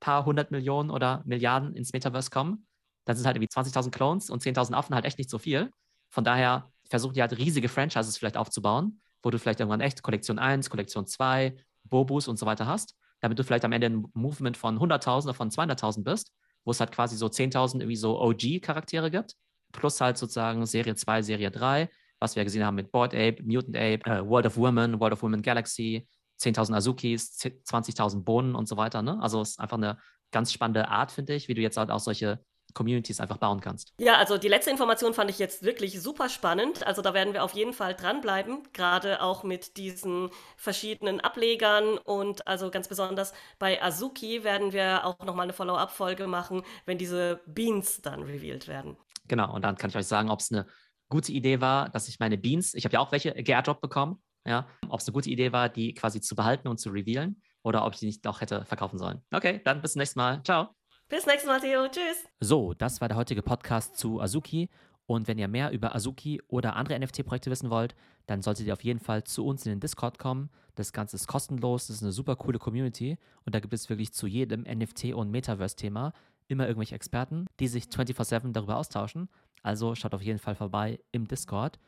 paar 0.00 0.24
hundert 0.24 0.50
Millionen 0.50 0.90
oder 0.90 1.22
Milliarden 1.26 1.74
ins 1.74 1.92
Metaverse 1.92 2.30
kommen, 2.30 2.66
dann 3.04 3.16
sind 3.16 3.26
halt 3.26 3.36
irgendwie 3.36 3.52
20.000 3.52 3.90
Clones 3.90 4.30
und 4.30 4.42
10.000 4.42 4.72
Affen 4.72 4.94
halt 4.94 5.04
echt 5.04 5.18
nicht 5.18 5.28
so 5.28 5.38
viel. 5.38 5.70
Von 6.08 6.24
daher 6.24 6.72
versuchen 6.88 7.12
die 7.12 7.20
halt 7.20 7.36
riesige 7.36 7.68
Franchises 7.68 8.16
vielleicht 8.16 8.38
aufzubauen, 8.38 9.02
wo 9.22 9.30
du 9.30 9.38
vielleicht 9.38 9.60
irgendwann 9.60 9.82
echt 9.82 10.02
Kollektion 10.02 10.38
1, 10.38 10.70
Kollektion 10.70 11.06
2, 11.06 11.54
Bobus 11.84 12.28
und 12.28 12.38
so 12.38 12.46
weiter 12.46 12.66
hast, 12.66 12.96
damit 13.20 13.38
du 13.38 13.44
vielleicht 13.44 13.66
am 13.66 13.72
Ende 13.72 13.88
ein 13.90 14.06
Movement 14.14 14.56
von 14.56 14.78
100.000 14.78 15.24
oder 15.24 15.34
von 15.34 15.50
200.000 15.50 16.02
bist, 16.02 16.32
wo 16.64 16.70
es 16.70 16.80
halt 16.80 16.92
quasi 16.92 17.16
so 17.16 17.26
10.000 17.26 17.80
irgendwie 17.80 17.96
so 17.96 18.18
OG-Charaktere 18.22 19.10
gibt, 19.10 19.34
plus 19.72 20.00
halt 20.00 20.16
sozusagen 20.16 20.64
Serie 20.64 20.94
2, 20.94 21.20
Serie 21.20 21.50
3, 21.50 21.90
was 22.20 22.36
wir 22.36 22.44
gesehen 22.44 22.64
haben 22.64 22.76
mit 22.76 22.90
Board 22.90 23.12
Ape, 23.12 23.42
Mutant 23.42 23.76
Ape, 23.76 24.00
äh, 24.06 24.26
World 24.26 24.46
of 24.46 24.56
Women, 24.56 24.98
World 24.98 25.12
of 25.12 25.22
Women 25.22 25.42
Galaxy, 25.42 26.08
10.000 26.40 26.74
Azukis, 26.74 27.38
20.000 27.38 28.24
Bohnen 28.24 28.54
und 28.54 28.68
so 28.68 28.76
weiter. 28.76 29.02
Ne? 29.02 29.18
Also 29.20 29.40
es 29.40 29.50
ist 29.50 29.60
einfach 29.60 29.76
eine 29.76 29.98
ganz 30.30 30.52
spannende 30.52 30.88
Art, 30.88 31.12
finde 31.12 31.34
ich, 31.34 31.48
wie 31.48 31.54
du 31.54 31.60
jetzt 31.60 31.76
halt 31.76 31.90
auch 31.90 32.00
solche 32.00 32.44
Communities 32.74 33.20
einfach 33.20 33.36
bauen 33.36 33.60
kannst. 33.60 33.92
Ja, 33.98 34.16
also 34.16 34.36
die 34.36 34.48
letzte 34.48 34.70
Information 34.70 35.14
fand 35.14 35.30
ich 35.30 35.38
jetzt 35.38 35.62
wirklich 35.62 36.00
super 36.02 36.28
spannend. 36.28 36.84
Also 36.86 37.02
da 37.02 37.14
werden 37.14 37.32
wir 37.32 37.44
auf 37.44 37.52
jeden 37.52 37.72
Fall 37.72 37.94
dranbleiben, 37.94 38.64
gerade 38.72 39.22
auch 39.22 39.44
mit 39.44 39.76
diesen 39.76 40.30
verschiedenen 40.56 41.20
Ablegern 41.20 41.98
und 41.98 42.46
also 42.46 42.70
ganz 42.70 42.88
besonders 42.88 43.32
bei 43.58 43.80
Azuki 43.82 44.44
werden 44.44 44.72
wir 44.72 45.04
auch 45.06 45.18
nochmal 45.24 45.44
eine 45.44 45.52
Follow-up-Folge 45.52 46.26
machen, 46.26 46.62
wenn 46.84 46.98
diese 46.98 47.40
Beans 47.46 48.02
dann 48.02 48.22
revealed 48.22 48.66
werden. 48.66 48.96
Genau, 49.28 49.54
und 49.54 49.62
dann 49.62 49.76
kann 49.76 49.90
ich 49.90 49.96
euch 49.96 50.06
sagen, 50.06 50.30
ob 50.30 50.40
es 50.40 50.50
eine 50.50 50.66
gute 51.08 51.32
Idee 51.32 51.60
war, 51.60 51.88
dass 51.90 52.08
ich 52.08 52.18
meine 52.18 52.36
Beans, 52.36 52.74
ich 52.74 52.84
habe 52.84 52.94
ja 52.94 53.00
auch 53.00 53.12
welche 53.12 53.32
geairdrop 53.34 53.80
bekommen, 53.80 54.20
ja, 54.46 54.66
ob 54.88 55.00
es 55.00 55.06
eine 55.06 55.12
gute 55.12 55.30
Idee 55.30 55.52
war, 55.52 55.68
die 55.68 55.94
quasi 55.94 56.20
zu 56.20 56.34
behalten 56.34 56.68
und 56.68 56.78
zu 56.78 56.90
revealen 56.90 57.40
oder 57.62 57.84
ob 57.84 57.94
ich 57.94 58.00
die 58.00 58.06
nicht 58.06 58.24
doch 58.24 58.40
hätte 58.40 58.64
verkaufen 58.64 58.98
sollen. 58.98 59.22
Okay, 59.32 59.60
dann 59.64 59.80
bis 59.80 59.92
zum 59.92 60.00
nächsten 60.00 60.18
Mal. 60.18 60.42
Ciao. 60.44 60.68
Bis 61.08 61.26
nächstes 61.26 61.46
Mal, 61.46 61.60
Theo. 61.60 61.86
Tschüss. 61.88 62.24
So, 62.40 62.74
das 62.74 63.00
war 63.00 63.08
der 63.08 63.16
heutige 63.16 63.42
Podcast 63.42 63.96
zu 63.96 64.20
Azuki. 64.20 64.70
Und 65.06 65.28
wenn 65.28 65.38
ihr 65.38 65.48
mehr 65.48 65.70
über 65.70 65.94
Azuki 65.94 66.40
oder 66.48 66.76
andere 66.76 66.98
NFT-Projekte 66.98 67.50
wissen 67.50 67.68
wollt, 67.68 67.94
dann 68.26 68.40
solltet 68.40 68.66
ihr 68.66 68.72
auf 68.72 68.82
jeden 68.84 69.00
Fall 69.00 69.24
zu 69.24 69.44
uns 69.44 69.66
in 69.66 69.72
den 69.72 69.80
Discord 69.80 70.18
kommen. 70.18 70.50
Das 70.76 70.92
Ganze 70.92 71.16
ist 71.16 71.26
kostenlos, 71.26 71.88
das 71.88 71.96
ist 71.96 72.02
eine 72.02 72.12
super 72.12 72.36
coole 72.36 72.58
Community 72.58 73.18
und 73.44 73.54
da 73.54 73.60
gibt 73.60 73.74
es 73.74 73.90
wirklich 73.90 74.14
zu 74.14 74.26
jedem 74.26 74.64
NFT- 74.64 75.12
und 75.12 75.30
Metaverse-Thema 75.30 76.12
immer 76.48 76.66
irgendwelche 76.66 76.94
Experten, 76.94 77.46
die 77.60 77.68
sich 77.68 77.84
24-7 77.84 78.52
darüber 78.52 78.76
austauschen. 78.76 79.28
Also 79.62 79.94
schaut 79.94 80.14
auf 80.14 80.22
jeden 80.22 80.38
Fall 80.38 80.54
vorbei 80.54 80.98
im 81.12 81.28
Discord. 81.28 81.78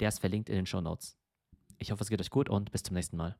Der 0.00 0.08
ist 0.08 0.20
verlinkt 0.20 0.48
in 0.48 0.56
den 0.56 0.66
Show 0.66 0.80
Notes. 0.80 1.16
Ich 1.78 1.90
hoffe, 1.90 2.02
es 2.02 2.10
geht 2.10 2.20
euch 2.20 2.30
gut 2.30 2.48
und 2.48 2.72
bis 2.72 2.82
zum 2.82 2.94
nächsten 2.94 3.16
Mal. 3.16 3.36